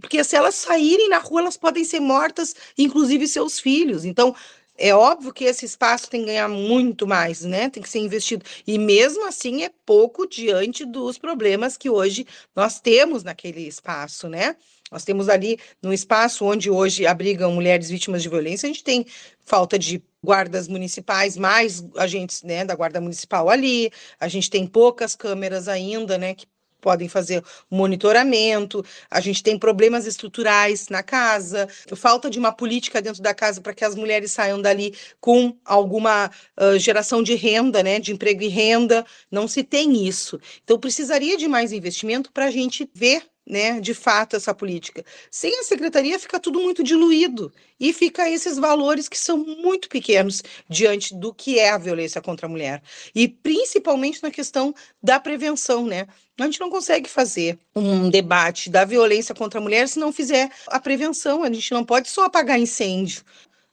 porque 0.00 0.22
se 0.22 0.36
elas 0.36 0.54
saírem 0.54 1.08
na 1.08 1.18
rua, 1.18 1.40
elas 1.40 1.56
podem 1.56 1.84
ser 1.84 2.00
mortas, 2.00 2.54
inclusive 2.76 3.26
seus 3.26 3.58
filhos. 3.58 4.04
Então, 4.04 4.34
é 4.76 4.94
óbvio 4.94 5.32
que 5.32 5.44
esse 5.44 5.66
espaço 5.66 6.08
tem 6.08 6.20
que 6.20 6.26
ganhar 6.26 6.48
muito 6.48 7.04
mais, 7.06 7.42
né? 7.42 7.68
Tem 7.68 7.82
que 7.82 7.88
ser 7.88 7.98
investido. 7.98 8.44
E 8.64 8.78
mesmo 8.78 9.26
assim 9.26 9.64
é 9.64 9.70
pouco 9.84 10.26
diante 10.26 10.84
dos 10.84 11.18
problemas 11.18 11.76
que 11.76 11.90
hoje 11.90 12.24
nós 12.54 12.80
temos 12.80 13.24
naquele 13.24 13.66
espaço, 13.66 14.28
né? 14.28 14.54
Nós 14.90 15.04
temos 15.04 15.28
ali 15.28 15.58
no 15.82 15.92
espaço 15.92 16.44
onde 16.44 16.70
hoje 16.70 17.06
abrigam 17.06 17.52
mulheres 17.52 17.90
vítimas 17.90 18.22
de 18.22 18.28
violência, 18.28 18.66
a 18.66 18.72
gente 18.72 18.84
tem 18.84 19.06
falta 19.44 19.78
de 19.78 20.02
guardas 20.22 20.68
municipais, 20.68 21.36
mais 21.36 21.84
agentes 21.96 22.42
né, 22.42 22.64
da 22.64 22.74
guarda 22.74 23.00
municipal 23.00 23.48
ali, 23.48 23.90
a 24.18 24.28
gente 24.28 24.50
tem 24.50 24.66
poucas 24.66 25.14
câmeras 25.14 25.68
ainda, 25.68 26.18
né, 26.18 26.34
que 26.34 26.46
podem 26.80 27.08
fazer 27.08 27.42
monitoramento, 27.70 28.84
a 29.10 29.20
gente 29.20 29.42
tem 29.42 29.58
problemas 29.58 30.06
estruturais 30.06 30.88
na 30.88 31.02
casa, 31.02 31.68
falta 31.96 32.30
de 32.30 32.38
uma 32.38 32.52
política 32.52 33.02
dentro 33.02 33.22
da 33.22 33.34
casa 33.34 33.60
para 33.60 33.74
que 33.74 33.84
as 33.84 33.94
mulheres 33.94 34.32
saiam 34.32 34.60
dali 34.60 34.94
com 35.20 35.56
alguma 35.64 36.30
uh, 36.58 36.78
geração 36.78 37.22
de 37.22 37.34
renda, 37.34 37.82
né, 37.82 37.98
de 37.98 38.12
emprego 38.12 38.42
e 38.42 38.48
renda, 38.48 39.04
não 39.30 39.48
se 39.48 39.62
tem 39.62 40.06
isso. 40.06 40.40
Então 40.62 40.78
precisaria 40.78 41.36
de 41.36 41.48
mais 41.48 41.72
investimento 41.72 42.32
para 42.32 42.46
a 42.46 42.50
gente 42.50 42.88
ver 42.94 43.24
né, 43.48 43.80
de 43.80 43.94
fato 43.94 44.36
essa 44.36 44.52
política. 44.52 45.02
Sem 45.30 45.58
a 45.58 45.62
secretaria 45.62 46.18
fica 46.18 46.38
tudo 46.38 46.60
muito 46.60 46.82
diluído 46.84 47.50
e 47.80 47.92
fica 47.94 48.28
esses 48.28 48.58
valores 48.58 49.08
que 49.08 49.18
são 49.18 49.38
muito 49.38 49.88
pequenos 49.88 50.42
diante 50.68 51.14
do 51.14 51.32
que 51.32 51.58
é 51.58 51.70
a 51.70 51.78
violência 51.78 52.20
contra 52.20 52.46
a 52.46 52.48
mulher 52.48 52.82
e 53.14 53.26
principalmente 53.26 54.22
na 54.22 54.30
questão 54.30 54.74
da 55.02 55.18
prevenção, 55.18 55.86
né? 55.86 56.06
A 56.38 56.44
gente 56.44 56.60
não 56.60 56.70
consegue 56.70 57.08
fazer 57.08 57.58
um 57.74 58.10
debate 58.10 58.68
da 58.70 58.84
violência 58.84 59.34
contra 59.34 59.58
a 59.58 59.62
mulher 59.62 59.88
se 59.88 59.98
não 59.98 60.12
fizer 60.12 60.50
a 60.68 60.78
prevenção. 60.78 61.42
A 61.42 61.52
gente 61.52 61.72
não 61.72 61.84
pode 61.84 62.08
só 62.08 62.24
apagar 62.24 62.60
incêndio. 62.60 63.24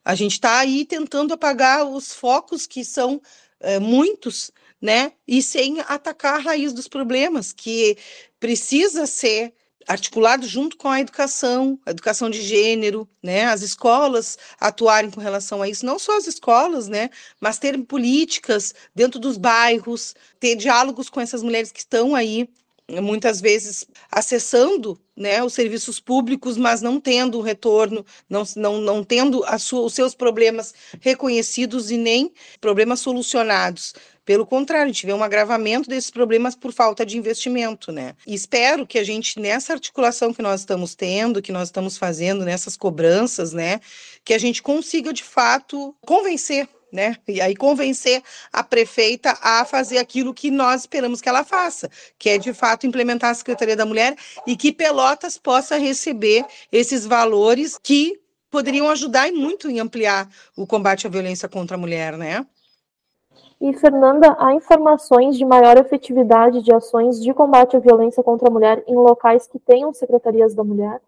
A 0.03 0.15
gente 0.15 0.33
está 0.33 0.59
aí 0.59 0.83
tentando 0.83 1.33
apagar 1.33 1.85
os 1.85 2.13
focos 2.13 2.65
que 2.65 2.83
são 2.83 3.21
é, 3.59 3.77
muitos, 3.77 4.51
né? 4.81 5.11
E 5.27 5.43
sem 5.43 5.79
atacar 5.81 6.35
a 6.35 6.43
raiz 6.43 6.73
dos 6.73 6.87
problemas, 6.87 7.53
que 7.53 7.97
precisa 8.39 9.05
ser 9.05 9.53
articulado 9.87 10.47
junto 10.47 10.77
com 10.77 10.87
a 10.87 10.99
educação, 10.99 11.79
a 11.85 11.91
educação 11.91 12.29
de 12.29 12.41
gênero, 12.41 13.07
né, 13.21 13.45
as 13.45 13.61
escolas 13.61 14.37
atuarem 14.59 15.11
com 15.11 15.19
relação 15.19 15.61
a 15.61 15.69
isso, 15.69 15.85
não 15.85 15.99
só 15.99 16.17
as 16.17 16.27
escolas, 16.27 16.87
né, 16.87 17.09
mas 17.39 17.59
ter 17.59 17.77
políticas 17.85 18.73
dentro 18.93 19.19
dos 19.19 19.37
bairros, 19.37 20.15
ter 20.39 20.55
diálogos 20.55 21.09
com 21.09 21.21
essas 21.21 21.43
mulheres 21.43 21.71
que 21.71 21.79
estão 21.79 22.15
aí 22.15 22.49
muitas 23.01 23.41
vezes 23.41 23.85
acessando 24.11 24.99
né, 25.15 25.43
os 25.43 25.53
serviços 25.53 25.99
públicos, 25.99 26.57
mas 26.57 26.81
não 26.81 26.99
tendo 26.99 27.41
retorno, 27.41 28.05
não, 28.29 28.43
não, 28.55 28.77
não 28.79 29.03
tendo 29.03 29.43
sua, 29.57 29.81
os 29.81 29.93
seus 29.93 30.13
problemas 30.13 30.73
reconhecidos 30.99 31.89
e 31.89 31.97
nem 31.97 32.31
problemas 32.61 32.99
solucionados. 32.99 33.93
Pelo 34.25 34.45
contrário, 34.45 34.85
a 34.85 34.87
gente 34.87 35.05
vê 35.05 35.13
um 35.13 35.23
agravamento 35.23 35.87
desses 35.87 36.09
problemas 36.09 36.55
por 36.55 36.73
falta 36.73 37.05
de 37.05 37.17
investimento, 37.17 37.91
né? 37.91 38.15
E 38.25 38.33
espero 38.33 38.87
que 38.87 38.97
a 38.97 39.03
gente, 39.03 39.39
nessa 39.39 39.73
articulação 39.73 40.33
que 40.33 40.41
nós 40.41 40.61
estamos 40.61 40.95
tendo, 40.95 41.41
que 41.41 41.51
nós 41.51 41.67
estamos 41.67 41.95
fazendo, 41.95 42.43
nessas 42.43 42.75
cobranças, 42.75 43.53
né, 43.53 43.79
que 44.23 44.33
a 44.33 44.37
gente 44.39 44.63
consiga, 44.63 45.13
de 45.13 45.23
fato, 45.23 45.95
convencer 46.01 46.67
né? 46.91 47.17
E 47.27 47.41
aí 47.41 47.55
convencer 47.55 48.23
a 48.53 48.63
prefeita 48.63 49.37
a 49.41 49.65
fazer 49.65 49.97
aquilo 49.97 50.33
que 50.33 50.49
nós 50.49 50.81
esperamos 50.81 51.19
que 51.19 51.27
ela 51.27 51.43
faça, 51.43 51.89
que 52.17 52.29
é 52.29 52.37
de 52.37 52.53
fato 52.53 52.87
implementar 52.87 53.31
a 53.31 53.33
Secretaria 53.33 53.75
da 53.75 53.85
Mulher 53.85 54.15
e 54.47 54.55
que 54.55 54.71
Pelotas 54.71 55.37
possa 55.37 55.77
receber 55.77 56.45
esses 56.71 57.05
valores 57.05 57.77
que 57.81 58.17
poderiam 58.49 58.89
ajudar 58.89 59.27
e 59.27 59.33
muito 59.33 59.69
em 59.69 59.81
ampliar 59.81 60.29
o 60.55 60.65
combate 60.65 61.05
à 61.05 61.09
violência 61.09 61.49
contra 61.49 61.75
a 61.75 61.79
mulher, 61.79 62.17
né? 62.17 62.45
E, 63.59 63.73
Fernanda, 63.73 64.35
há 64.39 64.53
informações 64.53 65.37
de 65.37 65.45
maior 65.45 65.77
efetividade 65.77 66.61
de 66.61 66.73
ações 66.73 67.21
de 67.21 67.33
combate 67.33 67.75
à 67.75 67.79
violência 67.79 68.21
contra 68.21 68.49
a 68.49 68.51
mulher 68.51 68.83
em 68.87 68.95
locais 68.95 69.47
que 69.47 69.57
tenham 69.57 69.93
secretarias 69.93 70.53
da 70.53 70.63
mulher? 70.63 70.99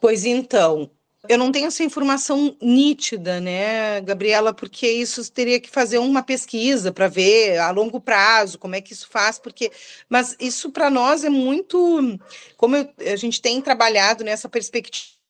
Pois 0.00 0.24
então, 0.24 0.90
eu 1.28 1.38
não 1.38 1.52
tenho 1.52 1.68
essa 1.68 1.84
informação 1.84 2.56
nítida, 2.60 3.40
né, 3.40 4.00
Gabriela, 4.00 4.52
porque 4.52 4.88
isso 4.88 5.30
teria 5.30 5.60
que 5.60 5.70
fazer 5.70 5.98
uma 5.98 6.22
pesquisa 6.22 6.90
para 6.90 7.06
ver 7.06 7.58
a 7.58 7.70
longo 7.70 8.00
prazo 8.00 8.58
como 8.58 8.74
é 8.74 8.80
que 8.80 8.92
isso 8.92 9.08
faz, 9.08 9.38
porque, 9.38 9.70
mas 10.08 10.36
isso 10.40 10.72
para 10.72 10.90
nós 10.90 11.22
é 11.22 11.30
muito, 11.30 12.18
como 12.56 12.74
eu, 12.76 12.88
a 13.12 13.16
gente 13.16 13.40
tem 13.40 13.60
trabalhado 13.60 14.24
nessa 14.24 14.48
perspectiva 14.48 15.21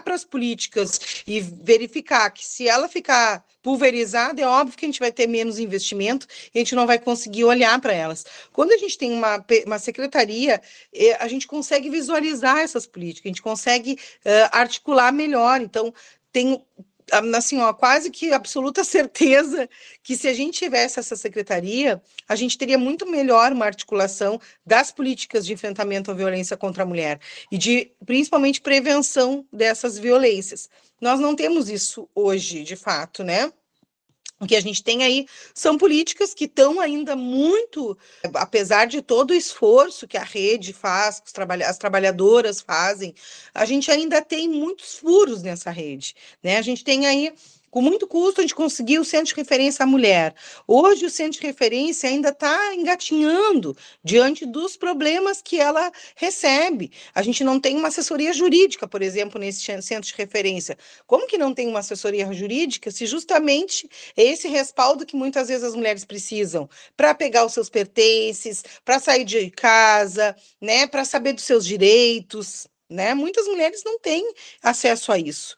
para 0.00 0.14
as 0.14 0.24
políticas 0.24 1.22
e 1.26 1.40
verificar 1.40 2.30
que 2.30 2.44
se 2.44 2.68
ela 2.68 2.88
ficar 2.88 3.44
pulverizada, 3.62 4.40
é 4.40 4.46
óbvio 4.46 4.78
que 4.78 4.84
a 4.84 4.88
gente 4.88 5.00
vai 5.00 5.10
ter 5.10 5.26
menos 5.26 5.58
investimento 5.58 6.26
e 6.54 6.58
a 6.58 6.60
gente 6.60 6.74
não 6.76 6.86
vai 6.86 6.98
conseguir 7.00 7.44
olhar 7.44 7.80
para 7.80 7.92
elas. 7.92 8.24
Quando 8.52 8.72
a 8.72 8.78
gente 8.78 8.96
tem 8.96 9.12
uma, 9.12 9.44
uma 9.66 9.78
secretaria, 9.80 10.60
é, 10.94 11.14
a 11.14 11.26
gente 11.26 11.48
consegue 11.48 11.90
visualizar 11.90 12.58
essas 12.58 12.86
políticas, 12.86 13.26
a 13.26 13.32
gente 13.34 13.42
consegue 13.42 13.94
uh, 13.94 14.48
articular 14.52 15.12
melhor. 15.12 15.60
Então, 15.60 15.92
tem 16.30 16.62
assim, 17.34 17.60
ó, 17.60 17.72
quase 17.72 18.10
que 18.10 18.32
absoluta 18.32 18.82
certeza 18.84 19.68
que 20.02 20.16
se 20.16 20.28
a 20.28 20.34
gente 20.34 20.58
tivesse 20.58 20.98
essa 20.98 21.16
secretaria, 21.16 22.02
a 22.28 22.34
gente 22.34 22.58
teria 22.58 22.78
muito 22.78 23.06
melhor 23.08 23.52
uma 23.52 23.66
articulação 23.66 24.40
das 24.64 24.90
políticas 24.90 25.46
de 25.46 25.52
enfrentamento 25.52 26.10
à 26.10 26.14
violência 26.14 26.56
contra 26.56 26.82
a 26.82 26.86
mulher 26.86 27.20
e 27.50 27.58
de 27.58 27.92
principalmente 28.04 28.60
prevenção 28.60 29.46
dessas 29.52 29.98
violências. 29.98 30.68
Nós 31.00 31.20
não 31.20 31.36
temos 31.36 31.68
isso 31.68 32.08
hoje, 32.14 32.62
de 32.62 32.76
fato, 32.76 33.22
né? 33.22 33.52
O 34.38 34.46
que 34.46 34.54
a 34.54 34.60
gente 34.60 34.84
tem 34.84 35.02
aí 35.02 35.26
são 35.54 35.78
políticas 35.78 36.34
que 36.34 36.44
estão 36.44 36.78
ainda 36.78 37.16
muito, 37.16 37.96
apesar 38.34 38.86
de 38.86 39.00
todo 39.00 39.30
o 39.30 39.34
esforço 39.34 40.06
que 40.06 40.18
a 40.18 40.22
rede 40.22 40.74
faz, 40.74 41.20
que 41.20 41.30
as 41.64 41.78
trabalhadoras 41.78 42.60
fazem, 42.60 43.14
a 43.54 43.64
gente 43.64 43.90
ainda 43.90 44.20
tem 44.20 44.46
muitos 44.46 44.96
furos 44.96 45.42
nessa 45.42 45.70
rede. 45.70 46.14
Né? 46.42 46.58
A 46.58 46.62
gente 46.62 46.84
tem 46.84 47.06
aí 47.06 47.32
com 47.76 47.82
muito 47.82 48.06
custo, 48.06 48.40
a 48.40 48.42
gente 48.42 48.54
conseguiu 48.54 49.02
o 49.02 49.04
centro 49.04 49.26
de 49.26 49.34
referência 49.34 49.82
à 49.82 49.86
mulher. 49.86 50.34
Hoje, 50.66 51.04
o 51.04 51.10
centro 51.10 51.38
de 51.38 51.46
referência 51.46 52.08
ainda 52.08 52.30
está 52.30 52.74
engatinhando 52.74 53.76
diante 54.02 54.46
dos 54.46 54.78
problemas 54.78 55.42
que 55.42 55.60
ela 55.60 55.92
recebe. 56.14 56.90
A 57.14 57.20
gente 57.20 57.44
não 57.44 57.60
tem 57.60 57.76
uma 57.76 57.88
assessoria 57.88 58.32
jurídica, 58.32 58.88
por 58.88 59.02
exemplo, 59.02 59.38
nesse 59.38 59.60
centro 59.82 60.08
de 60.10 60.14
referência. 60.16 60.78
Como 61.06 61.26
que 61.26 61.36
não 61.36 61.52
tem 61.52 61.68
uma 61.68 61.80
assessoria 61.80 62.32
jurídica 62.32 62.90
se 62.90 63.04
justamente 63.04 63.86
é 64.16 64.22
esse 64.22 64.48
respaldo 64.48 65.04
que 65.04 65.14
muitas 65.14 65.48
vezes 65.48 65.64
as 65.64 65.74
mulheres 65.74 66.02
precisam 66.02 66.70
para 66.96 67.14
pegar 67.14 67.44
os 67.44 67.52
seus 67.52 67.68
pertences, 67.68 68.64
para 68.86 68.98
sair 68.98 69.26
de 69.26 69.50
casa, 69.50 70.34
né, 70.62 70.86
para 70.86 71.04
saber 71.04 71.34
dos 71.34 71.44
seus 71.44 71.66
direitos? 71.66 72.66
Né? 72.88 73.14
Muitas 73.14 73.46
mulheres 73.48 73.82
não 73.84 73.98
têm 73.98 74.24
acesso 74.62 75.10
a 75.10 75.18
isso. 75.18 75.56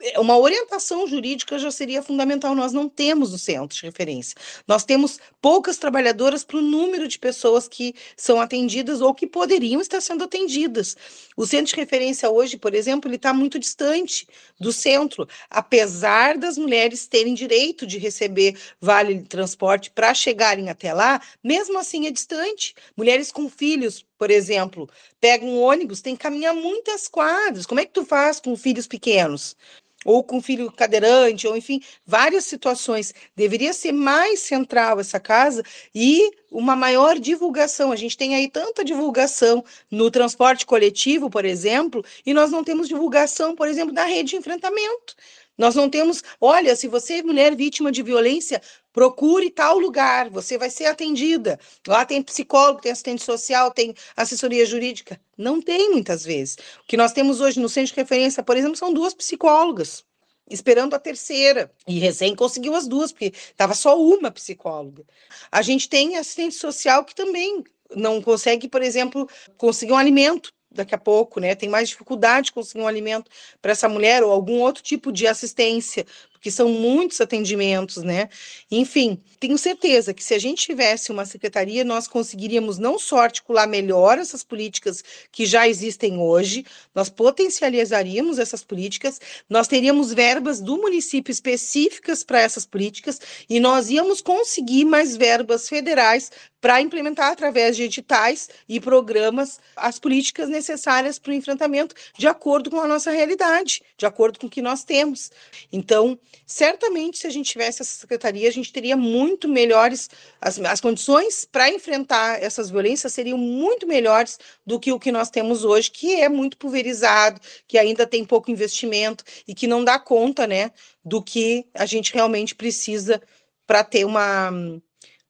É, 0.00 0.18
uma 0.20 0.38
orientação 0.38 1.06
jurídica 1.08 1.58
já 1.58 1.70
seria 1.70 2.02
fundamental. 2.02 2.54
Nós 2.54 2.72
não 2.72 2.88
temos 2.88 3.32
no 3.32 3.38
centro 3.38 3.76
de 3.76 3.82
referência. 3.84 4.36
Nós 4.66 4.84
temos 4.84 5.18
poucas 5.42 5.76
trabalhadoras 5.76 6.44
para 6.44 6.58
o 6.58 6.62
número 6.62 7.08
de 7.08 7.18
pessoas 7.18 7.66
que 7.66 7.94
são 8.16 8.40
atendidas 8.40 9.00
ou 9.00 9.12
que 9.12 9.26
poderiam 9.26 9.80
estar 9.80 10.00
sendo 10.00 10.24
atendidas. 10.24 10.96
O 11.36 11.46
centro 11.46 11.74
de 11.74 11.80
referência 11.80 12.30
hoje, 12.30 12.56
por 12.56 12.74
exemplo, 12.74 13.08
ele 13.08 13.16
está 13.16 13.34
muito 13.34 13.58
distante 13.58 14.26
do 14.60 14.72
centro, 14.72 15.26
apesar 15.50 16.38
das 16.38 16.56
mulheres 16.56 17.08
terem 17.08 17.34
direito 17.34 17.86
de 17.86 17.98
receber 17.98 18.56
vale 18.80 19.22
transporte 19.22 19.90
para 19.90 20.14
chegarem 20.14 20.68
até 20.68 20.92
lá, 20.92 21.20
mesmo 21.42 21.78
assim 21.78 22.06
é 22.06 22.10
distante. 22.10 22.74
Mulheres 22.96 23.32
com 23.32 23.48
filhos, 23.48 24.04
por 24.16 24.30
exemplo, 24.30 24.88
pegam 25.20 25.48
um 25.48 25.60
ônibus, 25.60 26.00
tem 26.00 26.14
que 26.14 26.22
caminhar 26.22 26.54
muitas 26.54 27.08
quadras. 27.08 27.66
Como 27.66 27.80
é 27.80 27.84
que 27.86 27.92
tu 27.92 28.04
faz 28.04 28.40
com 28.40 28.56
filhos 28.56 28.86
pequenos? 28.86 29.56
Ou 30.04 30.22
com 30.22 30.40
filho 30.40 30.70
cadeirante, 30.70 31.46
ou 31.46 31.56
enfim, 31.56 31.80
várias 32.06 32.44
situações. 32.44 33.12
Deveria 33.36 33.72
ser 33.72 33.92
mais 33.92 34.40
central 34.40 35.00
essa 35.00 35.18
casa 35.18 35.62
e 35.94 36.30
uma 36.50 36.76
maior 36.76 37.18
divulgação. 37.18 37.92
A 37.92 37.96
gente 37.96 38.16
tem 38.16 38.34
aí 38.34 38.48
tanta 38.48 38.84
divulgação 38.84 39.64
no 39.90 40.10
transporte 40.10 40.64
coletivo, 40.64 41.28
por 41.28 41.44
exemplo, 41.44 42.04
e 42.24 42.32
nós 42.32 42.50
não 42.50 42.64
temos 42.64 42.88
divulgação, 42.88 43.54
por 43.54 43.68
exemplo, 43.68 43.92
da 43.92 44.04
rede 44.04 44.30
de 44.30 44.36
enfrentamento. 44.36 45.16
Nós 45.58 45.74
não 45.74 45.90
temos, 45.90 46.22
olha, 46.40 46.76
se 46.76 46.86
você 46.86 47.14
é 47.14 47.22
mulher 47.22 47.56
vítima 47.56 47.90
de 47.90 48.00
violência, 48.00 48.62
procure 48.92 49.50
tal 49.50 49.78
lugar, 49.78 50.30
você 50.30 50.56
vai 50.56 50.70
ser 50.70 50.86
atendida. 50.86 51.58
Lá 51.86 52.04
tem 52.04 52.22
psicólogo, 52.22 52.80
tem 52.80 52.92
assistente 52.92 53.24
social, 53.24 53.72
tem 53.72 53.92
assessoria 54.16 54.64
jurídica. 54.64 55.20
Não 55.36 55.60
tem 55.60 55.90
muitas 55.90 56.24
vezes. 56.24 56.56
O 56.80 56.86
que 56.86 56.96
nós 56.96 57.12
temos 57.12 57.40
hoje 57.40 57.58
no 57.58 57.68
centro 57.68 57.92
de 57.92 58.00
referência, 58.00 58.42
por 58.42 58.56
exemplo, 58.56 58.76
são 58.76 58.92
duas 58.92 59.12
psicólogas 59.12 60.06
esperando 60.50 60.94
a 60.94 60.98
terceira. 60.98 61.70
E 61.86 61.98
recém 61.98 62.34
conseguiu 62.34 62.74
as 62.74 62.86
duas, 62.86 63.12
porque 63.12 63.32
estava 63.34 63.74
só 63.74 64.00
uma 64.00 64.30
psicóloga. 64.30 65.04
A 65.50 65.62
gente 65.62 65.88
tem 65.88 66.16
assistente 66.16 66.54
social 66.54 67.04
que 67.04 67.14
também 67.14 67.62
não 67.94 68.20
consegue, 68.22 68.68
por 68.68 68.82
exemplo, 68.82 69.28
conseguir 69.56 69.92
um 69.92 69.96
alimento 69.96 70.52
daqui 70.70 70.94
a 70.94 70.98
pouco, 70.98 71.40
né? 71.40 71.54
Tem 71.54 71.68
mais 71.68 71.88
dificuldade 71.88 72.46
de 72.46 72.52
conseguir 72.52 72.82
um 72.82 72.88
alimento 72.88 73.30
para 73.60 73.72
essa 73.72 73.88
mulher 73.88 74.22
ou 74.22 74.30
algum 74.32 74.60
outro 74.60 74.82
tipo 74.82 75.10
de 75.12 75.26
assistência, 75.26 76.06
porque 76.38 76.52
são 76.52 76.68
muitos 76.68 77.20
atendimentos, 77.20 78.02
né? 78.04 78.28
Enfim, 78.70 79.20
tenho 79.40 79.58
certeza 79.58 80.14
que 80.14 80.22
se 80.22 80.34
a 80.34 80.38
gente 80.38 80.64
tivesse 80.64 81.10
uma 81.10 81.26
secretaria, 81.26 81.82
nós 81.84 82.06
conseguiríamos 82.06 82.78
não 82.78 82.96
só 82.96 83.18
articular 83.18 83.66
melhor 83.66 84.18
essas 84.18 84.44
políticas 84.44 85.02
que 85.32 85.44
já 85.44 85.68
existem 85.68 86.16
hoje, 86.16 86.64
nós 86.94 87.08
potencializaríamos 87.08 88.38
essas 88.38 88.62
políticas, 88.62 89.20
nós 89.50 89.66
teríamos 89.66 90.12
verbas 90.14 90.60
do 90.60 90.76
município 90.76 91.32
específicas 91.32 92.22
para 92.22 92.40
essas 92.40 92.64
políticas 92.64 93.20
e 93.50 93.58
nós 93.58 93.90
íamos 93.90 94.22
conseguir 94.22 94.84
mais 94.84 95.16
verbas 95.16 95.68
federais 95.68 96.30
para 96.60 96.80
implementar 96.80 97.32
através 97.32 97.76
de 97.76 97.84
editais 97.84 98.48
e 98.68 98.80
programas 98.80 99.60
as 99.76 99.98
políticas 99.98 100.48
necessárias 100.48 101.18
para 101.18 101.30
o 101.30 101.34
enfrentamento 101.34 101.94
de 102.16 102.26
acordo 102.26 102.70
com 102.70 102.80
a 102.80 102.88
nossa 102.88 103.10
realidade, 103.10 103.82
de 103.96 104.06
acordo 104.06 104.38
com 104.38 104.46
o 104.46 104.50
que 104.50 104.62
nós 104.62 104.84
temos. 104.84 105.30
Então, 105.72 106.18
certamente, 106.46 107.18
se 107.18 107.26
a 107.26 107.30
gente 107.30 107.50
tivesse 107.50 107.82
essa 107.82 107.92
secretaria, 107.92 108.48
a 108.48 108.52
gente 108.52 108.72
teria 108.72 108.96
muito 108.96 109.48
melhores, 109.48 110.08
as, 110.40 110.58
as 110.58 110.80
condições 110.80 111.44
para 111.44 111.70
enfrentar 111.70 112.42
essas 112.42 112.70
violências 112.70 113.12
seriam 113.12 113.36
muito 113.36 113.86
melhores 113.86 114.38
do 114.66 114.80
que 114.80 114.92
o 114.92 114.98
que 114.98 115.12
nós 115.12 115.30
temos 115.30 115.64
hoje, 115.64 115.90
que 115.90 116.14
é 116.14 116.28
muito 116.28 116.56
pulverizado, 116.56 117.40
que 117.66 117.78
ainda 117.78 118.06
tem 118.06 118.24
pouco 118.24 118.50
investimento 118.50 119.24
e 119.46 119.54
que 119.54 119.66
não 119.66 119.84
dá 119.84 119.98
conta, 119.98 120.46
né, 120.46 120.70
do 121.04 121.22
que 121.22 121.66
a 121.74 121.86
gente 121.86 122.14
realmente 122.14 122.54
precisa 122.54 123.20
para 123.66 123.84
ter 123.84 124.04
uma 124.04 124.50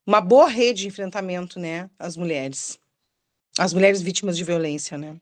uma 0.06 0.22
boa 0.22 0.48
rede 0.48 0.82
de 0.82 0.88
enfrentamento, 0.88 1.60
né, 1.60 1.90
às 1.98 2.16
mulheres, 2.16 2.78
as 3.58 3.74
mulheres 3.74 4.00
vítimas 4.00 4.38
de 4.38 4.44
violência, 4.44 4.96
né. 4.96 5.20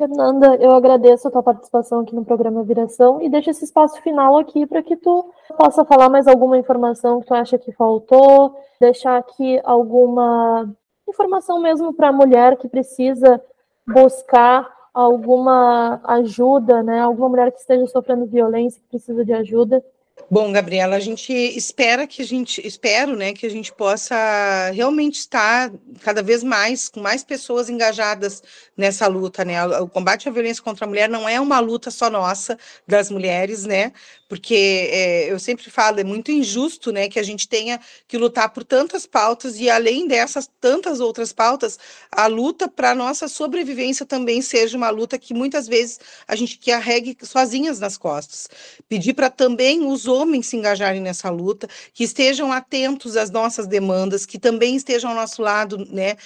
Fernanda, 0.00 0.56
eu 0.56 0.70
agradeço 0.70 1.28
a 1.28 1.30
tua 1.30 1.42
participação 1.42 2.00
aqui 2.00 2.14
no 2.14 2.24
programa 2.24 2.64
Viração 2.64 3.20
e 3.20 3.28
deixo 3.28 3.50
esse 3.50 3.66
espaço 3.66 4.00
final 4.00 4.38
aqui 4.38 4.64
para 4.64 4.82
que 4.82 4.96
tu 4.96 5.30
possa 5.58 5.84
falar 5.84 6.08
mais 6.08 6.26
alguma 6.26 6.56
informação 6.56 7.20
que 7.20 7.26
tu 7.26 7.34
acha 7.34 7.58
que 7.58 7.70
faltou, 7.72 8.56
deixar 8.80 9.18
aqui 9.18 9.60
alguma 9.62 10.74
informação 11.06 11.60
mesmo 11.60 11.92
para 11.92 12.08
a 12.08 12.12
mulher 12.12 12.56
que 12.56 12.66
precisa 12.66 13.42
buscar 13.86 14.66
alguma 14.94 16.00
ajuda, 16.04 16.82
né? 16.82 17.02
Alguma 17.02 17.28
mulher 17.28 17.52
que 17.52 17.58
esteja 17.58 17.86
sofrendo 17.86 18.24
violência, 18.24 18.80
que 18.80 18.88
precisa 18.88 19.22
de 19.22 19.34
ajuda. 19.34 19.84
Bom, 20.32 20.52
Gabriela, 20.52 20.94
a 20.94 21.00
gente 21.00 21.32
espera 21.32 22.06
que 22.06 22.22
a 22.22 22.24
gente, 22.24 22.64
espero, 22.64 23.16
né, 23.16 23.32
que 23.32 23.44
a 23.44 23.50
gente 23.50 23.72
possa 23.72 24.70
realmente 24.70 25.18
estar 25.18 25.72
cada 26.02 26.22
vez 26.22 26.44
mais 26.44 26.88
com 26.88 27.00
mais 27.00 27.24
pessoas 27.24 27.68
engajadas 27.68 28.40
nessa 28.76 29.08
luta, 29.08 29.44
né? 29.44 29.66
O 29.80 29.88
combate 29.88 30.28
à 30.28 30.32
violência 30.32 30.62
contra 30.62 30.84
a 30.84 30.88
mulher 30.88 31.08
não 31.08 31.28
é 31.28 31.40
uma 31.40 31.58
luta 31.58 31.90
só 31.90 32.08
nossa 32.08 32.56
das 32.86 33.10
mulheres, 33.10 33.64
né? 33.64 33.92
Porque 34.28 34.88
é, 34.92 35.32
eu 35.32 35.40
sempre 35.40 35.68
falo, 35.68 35.98
é 35.98 36.04
muito 36.04 36.30
injusto, 36.30 36.92
né, 36.92 37.08
que 37.08 37.18
a 37.18 37.22
gente 37.24 37.48
tenha 37.48 37.80
que 38.06 38.16
lutar 38.16 38.50
por 38.50 38.62
tantas 38.62 39.04
pautas 39.06 39.58
e 39.58 39.68
além 39.68 40.06
dessas 40.06 40.48
tantas 40.60 41.00
outras 41.00 41.32
pautas, 41.32 41.76
a 42.12 42.28
luta 42.28 42.68
para 42.68 42.94
nossa 42.94 43.26
sobrevivência 43.26 44.06
também 44.06 44.40
seja 44.40 44.76
uma 44.76 44.90
luta 44.90 45.18
que 45.18 45.34
muitas 45.34 45.66
vezes 45.66 45.98
a 46.28 46.36
gente 46.36 46.56
carregue 46.58 47.16
sozinhas 47.22 47.80
nas 47.80 47.98
costas. 47.98 48.48
Pedir 48.88 49.14
para 49.14 49.28
também 49.28 49.84
os 49.84 50.06
homens 50.20 50.46
se 50.46 50.56
engajarem 50.56 51.00
nessa 51.00 51.30
luta, 51.30 51.68
que 51.92 52.04
estejam 52.04 52.52
atentos 52.52 53.16
às 53.16 53.30
nossas 53.30 53.66
demandas, 53.66 54.26
que 54.26 54.38
também 54.38 54.76
estejam 54.76 55.10
ao 55.10 55.16
nosso 55.16 55.40
lado, 55.42 55.78
né, 55.90 56.16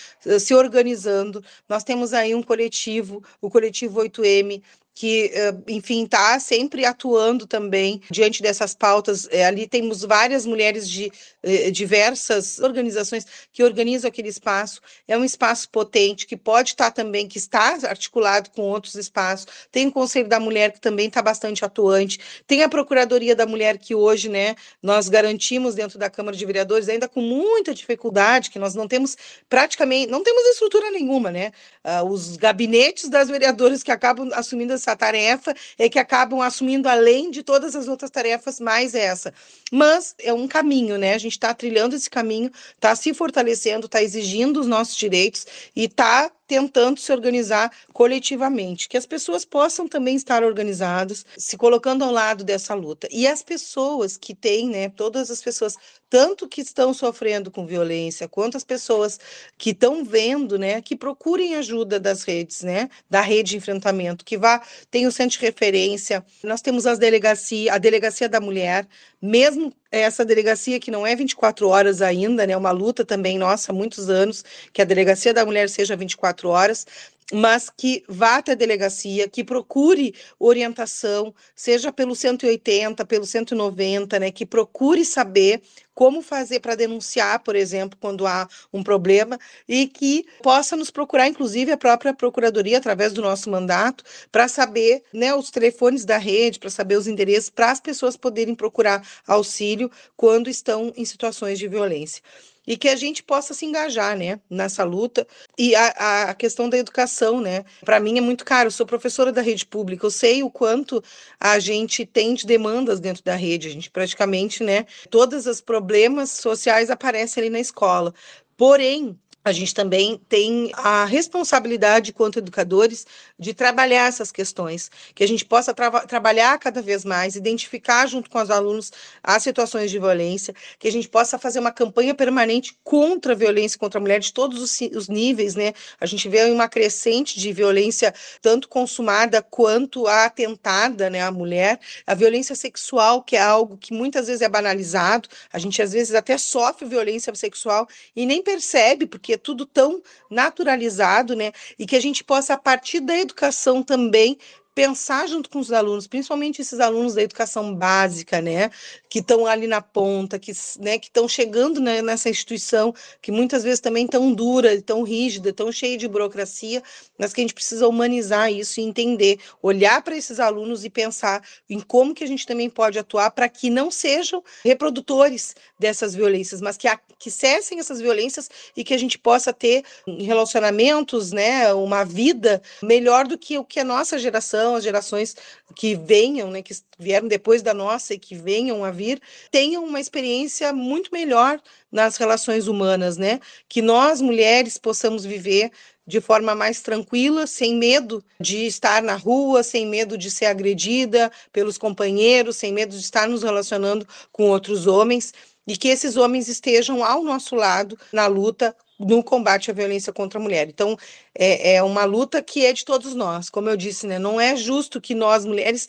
se 0.40 0.54
organizando. 0.54 1.42
Nós 1.68 1.84
temos 1.84 2.12
aí 2.12 2.34
um 2.34 2.42
coletivo, 2.42 3.22
o 3.40 3.48
coletivo 3.50 4.00
8M, 4.00 4.62
que, 4.94 5.32
enfim, 5.66 6.04
está 6.04 6.38
sempre 6.38 6.84
atuando 6.84 7.46
também 7.46 8.00
diante 8.08 8.40
dessas 8.40 8.74
pautas. 8.74 9.28
É, 9.30 9.44
ali 9.44 9.66
temos 9.66 10.02
várias 10.02 10.46
mulheres 10.46 10.88
de 10.88 11.10
eh, 11.42 11.70
diversas 11.70 12.60
organizações 12.60 13.26
que 13.52 13.64
organizam 13.64 14.08
aquele 14.08 14.28
espaço. 14.28 14.80
É 15.08 15.18
um 15.18 15.24
espaço 15.24 15.68
potente 15.68 16.26
que 16.26 16.36
pode 16.36 16.70
estar 16.70 16.86
tá 16.86 16.90
também, 16.90 17.26
que 17.26 17.38
está 17.38 17.76
articulado 17.84 18.50
com 18.50 18.62
outros 18.62 18.94
espaços. 18.94 19.46
Tem 19.72 19.88
o 19.88 19.92
Conselho 19.92 20.28
da 20.28 20.38
Mulher 20.38 20.72
que 20.72 20.80
também 20.80 21.08
está 21.08 21.20
bastante 21.20 21.64
atuante. 21.64 22.20
Tem 22.46 22.62
a 22.62 22.68
Procuradoria 22.68 23.34
da 23.34 23.46
Mulher 23.46 23.78
que 23.78 23.94
hoje, 23.94 24.28
né, 24.28 24.54
nós 24.80 25.08
garantimos 25.08 25.74
dentro 25.74 25.98
da 25.98 26.08
Câmara 26.08 26.36
de 26.36 26.46
Vereadores, 26.46 26.88
ainda 26.88 27.08
com 27.08 27.20
muita 27.20 27.74
dificuldade, 27.74 28.50
que 28.50 28.58
nós 28.58 28.74
não 28.74 28.86
temos 28.86 29.16
praticamente, 29.48 30.10
não 30.10 30.22
temos 30.22 30.44
estrutura 30.50 30.90
nenhuma, 30.90 31.30
né? 31.30 31.52
Uh, 31.84 32.08
os 32.08 32.36
gabinetes 32.36 33.08
das 33.08 33.28
vereadoras 33.28 33.82
que 33.82 33.90
acabam 33.90 34.30
assumindo 34.32 34.72
as 34.72 34.83
essa 34.84 34.96
tarefa 34.96 35.54
é 35.78 35.88
que 35.88 35.98
acabam 35.98 36.40
assumindo 36.40 36.88
além 36.88 37.30
de 37.30 37.42
todas 37.42 37.74
as 37.74 37.88
outras 37.88 38.10
tarefas 38.10 38.60
mais 38.60 38.94
essa. 38.94 39.32
Mas 39.72 40.14
é 40.20 40.32
um 40.32 40.46
caminho, 40.46 40.98
né? 40.98 41.14
A 41.14 41.18
gente 41.18 41.32
está 41.32 41.54
trilhando 41.54 41.96
esse 41.96 42.10
caminho, 42.10 42.50
está 42.74 42.94
se 42.94 43.14
fortalecendo, 43.14 43.86
está 43.86 44.02
exigindo 44.02 44.60
os 44.60 44.66
nossos 44.66 44.96
direitos 44.96 45.46
e 45.74 45.84
está 45.84 46.30
tentando 46.46 47.00
se 47.00 47.12
organizar 47.12 47.70
coletivamente, 47.92 48.88
que 48.88 48.96
as 48.96 49.06
pessoas 49.06 49.44
possam 49.44 49.88
também 49.88 50.16
estar 50.16 50.42
organizadas, 50.42 51.24
se 51.36 51.56
colocando 51.56 52.04
ao 52.04 52.10
lado 52.12 52.44
dessa 52.44 52.74
luta. 52.74 53.08
E 53.10 53.26
as 53.26 53.42
pessoas 53.42 54.16
que 54.16 54.34
têm, 54.34 54.68
né, 54.68 54.88
todas 54.88 55.30
as 55.30 55.42
pessoas, 55.42 55.76
tanto 56.08 56.48
que 56.48 56.60
estão 56.60 56.92
sofrendo 56.92 57.50
com 57.50 57.66
violência, 57.66 58.28
quanto 58.28 58.56
as 58.56 58.64
pessoas 58.64 59.18
que 59.58 59.70
estão 59.70 60.04
vendo, 60.04 60.58
né, 60.58 60.80
que 60.82 60.96
procurem 60.96 61.54
ajuda 61.56 61.98
das 61.98 62.22
redes, 62.22 62.62
né, 62.62 62.88
da 63.08 63.20
rede 63.20 63.50
de 63.50 63.56
enfrentamento, 63.56 64.24
que 64.24 64.38
vá, 64.38 64.62
tem 64.90 65.06
o 65.06 65.12
centro 65.12 65.38
de 65.38 65.44
referência, 65.44 66.24
nós 66.42 66.60
temos 66.60 66.86
as 66.86 66.98
delegacia, 66.98 67.72
a 67.74 67.78
delegacia 67.78 68.28
da 68.28 68.40
mulher, 68.40 68.86
mesmo 69.24 69.72
essa 69.90 70.24
delegacia 70.24 70.78
que 70.78 70.90
não 70.90 71.06
é 71.06 71.16
24 71.16 71.68
horas 71.68 72.02
ainda, 72.02 72.46
né, 72.46 72.56
uma 72.56 72.70
luta 72.72 73.04
também 73.04 73.38
nossa 73.38 73.72
há 73.72 73.74
muitos 73.74 74.10
anos, 74.10 74.44
que 74.72 74.82
a 74.82 74.84
delegacia 74.84 75.32
da 75.32 75.46
mulher 75.46 75.68
seja 75.70 75.96
24 75.96 76.48
horas, 76.50 76.86
mas 77.32 77.70
que 77.74 78.04
vá 78.08 78.36
até 78.36 78.52
a 78.52 78.54
delegacia, 78.54 79.28
que 79.28 79.42
procure 79.42 80.14
orientação, 80.38 81.34
seja 81.54 81.92
pelo 81.92 82.14
180, 82.14 83.04
pelo 83.04 83.24
190, 83.24 84.18
né, 84.18 84.30
que 84.30 84.44
procure 84.44 85.04
saber 85.04 85.62
como 85.94 86.20
fazer 86.20 86.60
para 86.60 86.74
denunciar, 86.74 87.38
por 87.40 87.54
exemplo, 87.54 87.96
quando 88.00 88.26
há 88.26 88.48
um 88.72 88.82
problema, 88.82 89.38
e 89.68 89.86
que 89.86 90.26
possa 90.42 90.76
nos 90.76 90.90
procurar, 90.90 91.28
inclusive 91.28 91.70
a 91.70 91.76
própria 91.76 92.12
Procuradoria, 92.12 92.78
através 92.78 93.12
do 93.12 93.22
nosso 93.22 93.48
mandato, 93.48 94.02
para 94.30 94.48
saber 94.48 95.02
né, 95.12 95.34
os 95.34 95.50
telefones 95.50 96.04
da 96.04 96.18
rede, 96.18 96.58
para 96.58 96.70
saber 96.70 96.96
os 96.98 97.06
endereços, 97.06 97.50
para 97.50 97.70
as 97.70 97.80
pessoas 97.80 98.16
poderem 98.16 98.54
procurar 98.54 99.06
auxílio 99.26 99.90
quando 100.16 100.50
estão 100.50 100.92
em 100.96 101.04
situações 101.04 101.58
de 101.58 101.68
violência 101.68 102.22
e 102.66 102.76
que 102.76 102.88
a 102.88 102.96
gente 102.96 103.22
possa 103.22 103.54
se 103.54 103.66
engajar, 103.66 104.16
né, 104.16 104.40
nessa 104.48 104.84
luta. 104.84 105.26
E 105.58 105.74
a, 105.74 106.30
a 106.30 106.34
questão 106.34 106.68
da 106.68 106.78
educação, 106.78 107.40
né, 107.40 107.64
para 107.84 108.00
mim 108.00 108.18
é 108.18 108.20
muito 108.20 108.44
caro. 108.44 108.68
Eu 108.68 108.72
sou 108.72 108.86
professora 108.86 109.32
da 109.32 109.42
rede 109.42 109.66
pública, 109.66 110.06
eu 110.06 110.10
sei 110.10 110.42
o 110.42 110.50
quanto 110.50 111.02
a 111.38 111.58
gente 111.58 112.06
tem 112.06 112.34
de 112.34 112.46
demandas 112.46 113.00
dentro 113.00 113.22
da 113.22 113.34
rede. 113.34 113.68
A 113.68 113.70
gente 113.70 113.90
praticamente, 113.90 114.62
né, 114.62 114.86
todos 115.10 115.46
os 115.46 115.60
problemas 115.60 116.30
sociais 116.30 116.90
aparecem 116.90 117.42
ali 117.42 117.50
na 117.50 117.60
escola. 117.60 118.14
Porém, 118.56 119.18
a 119.44 119.52
gente 119.52 119.74
também 119.74 120.18
tem 120.28 120.72
a 120.74 121.04
responsabilidade, 121.04 122.14
quanto 122.14 122.38
educadores, 122.38 123.06
de 123.38 123.52
trabalhar 123.52 124.08
essas 124.08 124.32
questões, 124.32 124.90
que 125.14 125.22
a 125.22 125.28
gente 125.28 125.44
possa 125.44 125.74
tra 125.74 125.90
trabalhar 126.06 126.58
cada 126.58 126.80
vez 126.80 127.04
mais, 127.04 127.36
identificar 127.36 128.06
junto 128.06 128.30
com 128.30 128.40
os 128.40 128.50
alunos 128.50 128.90
as 129.22 129.42
situações 129.42 129.90
de 129.90 129.98
violência, 129.98 130.54
que 130.78 130.88
a 130.88 130.92
gente 130.92 131.08
possa 131.08 131.38
fazer 131.38 131.58
uma 131.58 131.70
campanha 131.70 132.14
permanente 132.14 132.76
contra 132.82 133.32
a 133.34 133.36
violência 133.36 133.78
contra 133.78 133.98
a 133.98 134.00
mulher 134.00 134.18
de 134.18 134.32
todos 134.32 134.62
os, 134.62 134.80
os 134.96 135.08
níveis, 135.08 135.54
né? 135.54 135.74
A 136.00 136.06
gente 136.06 136.26
vê 136.28 136.44
uma 136.44 136.68
crescente 136.68 137.38
de 137.38 137.52
violência, 137.52 138.14
tanto 138.40 138.66
consumada 138.68 139.42
quanto 139.42 140.06
atentada, 140.06 141.10
né, 141.10 141.20
à 141.20 141.30
mulher, 141.30 141.78
a 142.06 142.14
violência 142.14 142.54
sexual, 142.54 143.22
que 143.22 143.36
é 143.36 143.42
algo 143.42 143.76
que 143.76 143.92
muitas 143.92 144.26
vezes 144.26 144.40
é 144.40 144.48
banalizado, 144.48 145.28
a 145.52 145.58
gente 145.58 145.82
às 145.82 145.92
vezes 145.92 146.14
até 146.14 146.38
sofre 146.38 146.88
violência 146.88 147.34
sexual 147.34 147.86
e 148.16 148.24
nem 148.24 148.42
percebe, 148.42 149.06
porque 149.06 149.33
é 149.34 149.38
tudo 149.38 149.66
tão 149.66 150.02
naturalizado, 150.30 151.34
né? 151.36 151.52
E 151.78 151.86
que 151.86 151.96
a 151.96 152.00
gente 152.00 152.24
possa, 152.24 152.54
a 152.54 152.58
partir 152.58 153.00
da 153.00 153.16
educação 153.16 153.82
também, 153.82 154.38
pensar 154.74 155.28
junto 155.28 155.48
com 155.48 155.60
os 155.60 155.70
alunos, 155.70 156.06
principalmente 156.06 156.60
esses 156.60 156.80
alunos 156.80 157.14
da 157.14 157.22
educação 157.22 157.74
básica, 157.74 158.40
né, 158.40 158.70
que 159.08 159.20
estão 159.20 159.46
ali 159.46 159.68
na 159.68 159.80
ponta, 159.80 160.38
que 160.38 160.52
né, 160.80 160.98
que 160.98 161.06
estão 161.06 161.28
chegando 161.28 161.80
né, 161.80 162.02
nessa 162.02 162.28
instituição 162.28 162.92
que 163.22 163.30
muitas 163.30 163.62
vezes 163.62 163.78
também 163.78 164.06
tão 164.06 164.32
dura, 164.32 164.82
tão 164.82 165.02
rígida, 165.02 165.52
tão 165.52 165.70
cheia 165.70 165.96
de 165.96 166.08
burocracia, 166.08 166.82
mas 167.16 167.32
que 167.32 167.40
a 167.40 167.44
gente 167.44 167.54
precisa 167.54 167.86
humanizar 167.86 168.52
isso 168.52 168.80
e 168.80 168.82
entender, 168.82 169.38
olhar 169.62 170.02
para 170.02 170.16
esses 170.16 170.40
alunos 170.40 170.84
e 170.84 170.90
pensar 170.90 171.42
em 171.70 171.78
como 171.78 172.14
que 172.14 172.24
a 172.24 172.28
gente 172.28 172.46
também 172.46 172.68
pode 172.68 172.98
atuar 172.98 173.30
para 173.30 173.48
que 173.48 173.70
não 173.70 173.90
sejam 173.90 174.42
reprodutores 174.64 175.54
dessas 175.78 176.14
violências, 176.14 176.60
mas 176.60 176.76
que, 176.76 176.88
a, 176.88 176.98
que 177.18 177.30
cessem 177.30 177.78
essas 177.78 178.00
violências 178.00 178.50
e 178.76 178.82
que 178.82 178.94
a 178.94 178.98
gente 178.98 179.18
possa 179.18 179.52
ter 179.52 179.84
relacionamentos, 180.06 181.30
né, 181.30 181.72
uma 181.72 182.04
vida 182.04 182.60
melhor 182.82 183.26
do 183.28 183.38
que 183.38 183.56
o 183.56 183.64
que 183.64 183.78
a 183.78 183.84
nossa 183.84 184.18
geração 184.18 184.63
geração, 184.64 184.76
as 184.76 184.84
gerações 184.84 185.36
que 185.76 185.94
venham, 185.94 186.50
né, 186.50 186.62
que 186.62 186.74
vieram 186.98 187.28
depois 187.28 187.62
da 187.62 187.74
nossa 187.74 188.14
e 188.14 188.18
que 188.18 188.34
venham 188.34 188.84
a 188.84 188.90
vir, 188.90 189.20
tenham 189.50 189.84
uma 189.84 190.00
experiência 190.00 190.72
muito 190.72 191.10
melhor 191.12 191.60
nas 191.92 192.16
relações 192.16 192.66
humanas, 192.66 193.16
né? 193.16 193.40
Que 193.68 193.82
nós 193.82 194.20
mulheres 194.20 194.78
possamos 194.78 195.24
viver 195.24 195.70
de 196.06 196.20
forma 196.20 196.54
mais 196.54 196.82
tranquila, 196.82 197.46
sem 197.46 197.76
medo 197.76 198.22
de 198.40 198.66
estar 198.66 199.02
na 199.02 199.16
rua, 199.16 199.62
sem 199.62 199.86
medo 199.86 200.18
de 200.18 200.30
ser 200.30 200.46
agredida 200.46 201.30
pelos 201.52 201.78
companheiros, 201.78 202.56
sem 202.56 202.72
medo 202.72 202.94
de 202.94 203.02
estar 203.02 203.28
nos 203.28 203.42
relacionando 203.42 204.06
com 204.30 204.50
outros 204.50 204.86
homens 204.86 205.32
e 205.66 205.76
que 205.76 205.88
esses 205.88 206.16
homens 206.16 206.48
estejam 206.48 207.02
ao 207.02 207.22
nosso 207.22 207.54
lado 207.54 207.98
na 208.12 208.26
luta 208.26 208.76
no 209.04 209.22
combate 209.22 209.70
à 209.70 209.74
violência 209.74 210.12
contra 210.12 210.38
a 210.38 210.42
mulher. 210.42 210.68
Então, 210.68 210.96
é, 211.34 211.74
é 211.76 211.82
uma 211.82 212.04
luta 212.04 212.42
que 212.42 212.64
é 212.64 212.72
de 212.72 212.84
todos 212.84 213.14
nós. 213.14 213.50
Como 213.50 213.68
eu 213.68 213.76
disse, 213.76 214.06
né, 214.06 214.18
não 214.18 214.40
é 214.40 214.56
justo 214.56 215.00
que 215.00 215.14
nós, 215.14 215.44
mulheres, 215.44 215.88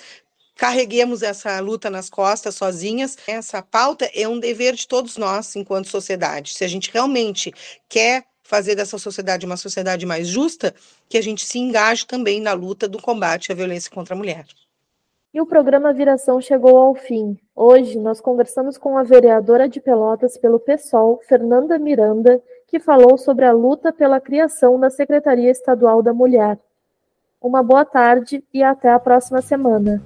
carreguemos 0.55 1.21
essa 1.21 1.59
luta 1.59 1.89
nas 1.89 2.09
costas 2.09 2.55
sozinhas. 2.55 3.17
Essa 3.27 3.61
pauta 3.61 4.09
é 4.13 4.27
um 4.27 4.39
dever 4.39 4.75
de 4.75 4.87
todos 4.87 5.17
nós, 5.17 5.55
enquanto 5.55 5.89
sociedade. 5.89 6.53
Se 6.53 6.63
a 6.63 6.67
gente 6.67 6.91
realmente 6.91 7.53
quer 7.89 8.25
fazer 8.43 8.75
dessa 8.75 8.97
sociedade 8.97 9.45
uma 9.45 9.57
sociedade 9.57 10.05
mais 10.05 10.27
justa, 10.27 10.73
que 11.09 11.17
a 11.17 11.21
gente 11.21 11.43
se 11.45 11.57
engaje 11.57 12.05
também 12.05 12.39
na 12.39 12.53
luta 12.53 12.87
do 12.87 13.01
combate 13.01 13.51
à 13.51 13.55
violência 13.55 13.91
contra 13.91 14.13
a 14.13 14.17
mulher. 14.17 14.45
E 15.33 15.41
o 15.41 15.45
programa 15.45 15.91
Viração 15.91 16.39
chegou 16.39 16.77
ao 16.77 16.95
fim. 16.95 17.37
Hoje 17.53 17.97
nós 17.99 18.21
conversamos 18.21 18.77
com 18.77 18.97
a 18.97 19.03
vereadora 19.03 19.67
de 19.67 19.81
Pelotas 19.81 20.37
pelo 20.37 20.59
PSOL, 20.59 21.19
Fernanda 21.27 21.77
Miranda, 21.77 22.41
que 22.75 22.79
falou 22.81 23.17
sobre 23.17 23.45
a 23.45 23.53
luta 23.53 23.93
pela 23.93 24.19
criação 24.19 24.77
da 24.77 24.89
Secretaria 24.89 25.49
Estadual 25.49 26.03
da 26.03 26.13
Mulher. 26.13 26.59
Uma 27.41 27.63
boa 27.63 27.85
tarde 27.85 28.43
e 28.53 28.61
até 28.61 28.91
a 28.91 28.99
próxima 28.99 29.41
semana. 29.41 30.03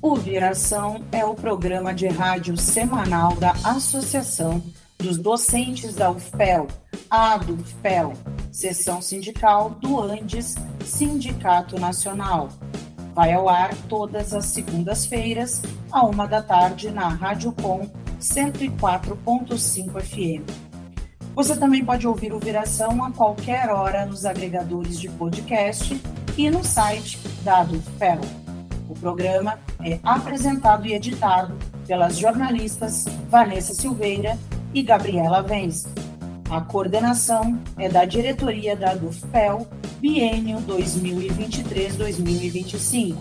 O 0.00 0.14
Viração 0.14 1.04
é 1.10 1.24
o 1.24 1.34
programa 1.34 1.92
de 1.92 2.06
rádio 2.06 2.56
semanal 2.56 3.34
da 3.34 3.50
Associação 3.64 4.62
dos 4.98 5.18
Docentes 5.18 5.96
da 5.96 6.12
UFPEL, 6.12 6.68
a 7.10 7.36
do 7.36 7.58
Seção 8.52 9.02
Sindical 9.02 9.70
do 9.70 10.00
Andes 10.00 10.54
Sindicato 10.84 11.76
Nacional. 11.80 12.50
Vai 13.12 13.32
ao 13.32 13.48
ar 13.48 13.74
todas 13.88 14.32
as 14.32 14.44
segundas-feiras, 14.44 15.60
à 15.90 16.06
uma 16.06 16.28
da 16.28 16.40
tarde, 16.40 16.88
na 16.92 17.08
Rádio 17.08 17.50
Com 17.50 18.05
104.5 18.26 20.00
FM. 20.00 20.42
Você 21.34 21.56
também 21.56 21.84
pode 21.84 22.08
ouvir 22.08 22.32
o 22.32 22.40
Viração 22.40 23.04
a 23.04 23.12
qualquer 23.12 23.70
hora 23.70 24.04
nos 24.04 24.24
agregadores 24.24 24.98
de 24.98 25.08
podcast 25.08 26.00
e 26.36 26.50
no 26.50 26.64
site 26.64 27.20
da 27.44 27.62
UFPEL. 27.62 28.18
O 28.88 28.94
programa 28.94 29.60
é 29.80 30.00
apresentado 30.02 30.86
e 30.86 30.94
editado 30.94 31.56
pelas 31.86 32.18
jornalistas 32.18 33.04
Vanessa 33.28 33.74
Silveira 33.74 34.36
e 34.74 34.82
Gabriela 34.82 35.40
Vence. 35.42 35.86
A 36.50 36.60
coordenação 36.60 37.60
é 37.78 37.88
da 37.88 38.04
diretoria 38.04 38.74
da 38.76 38.94
DUFPEL, 38.94 39.68
biênio 40.00 40.58
2023-2025. 40.62 43.16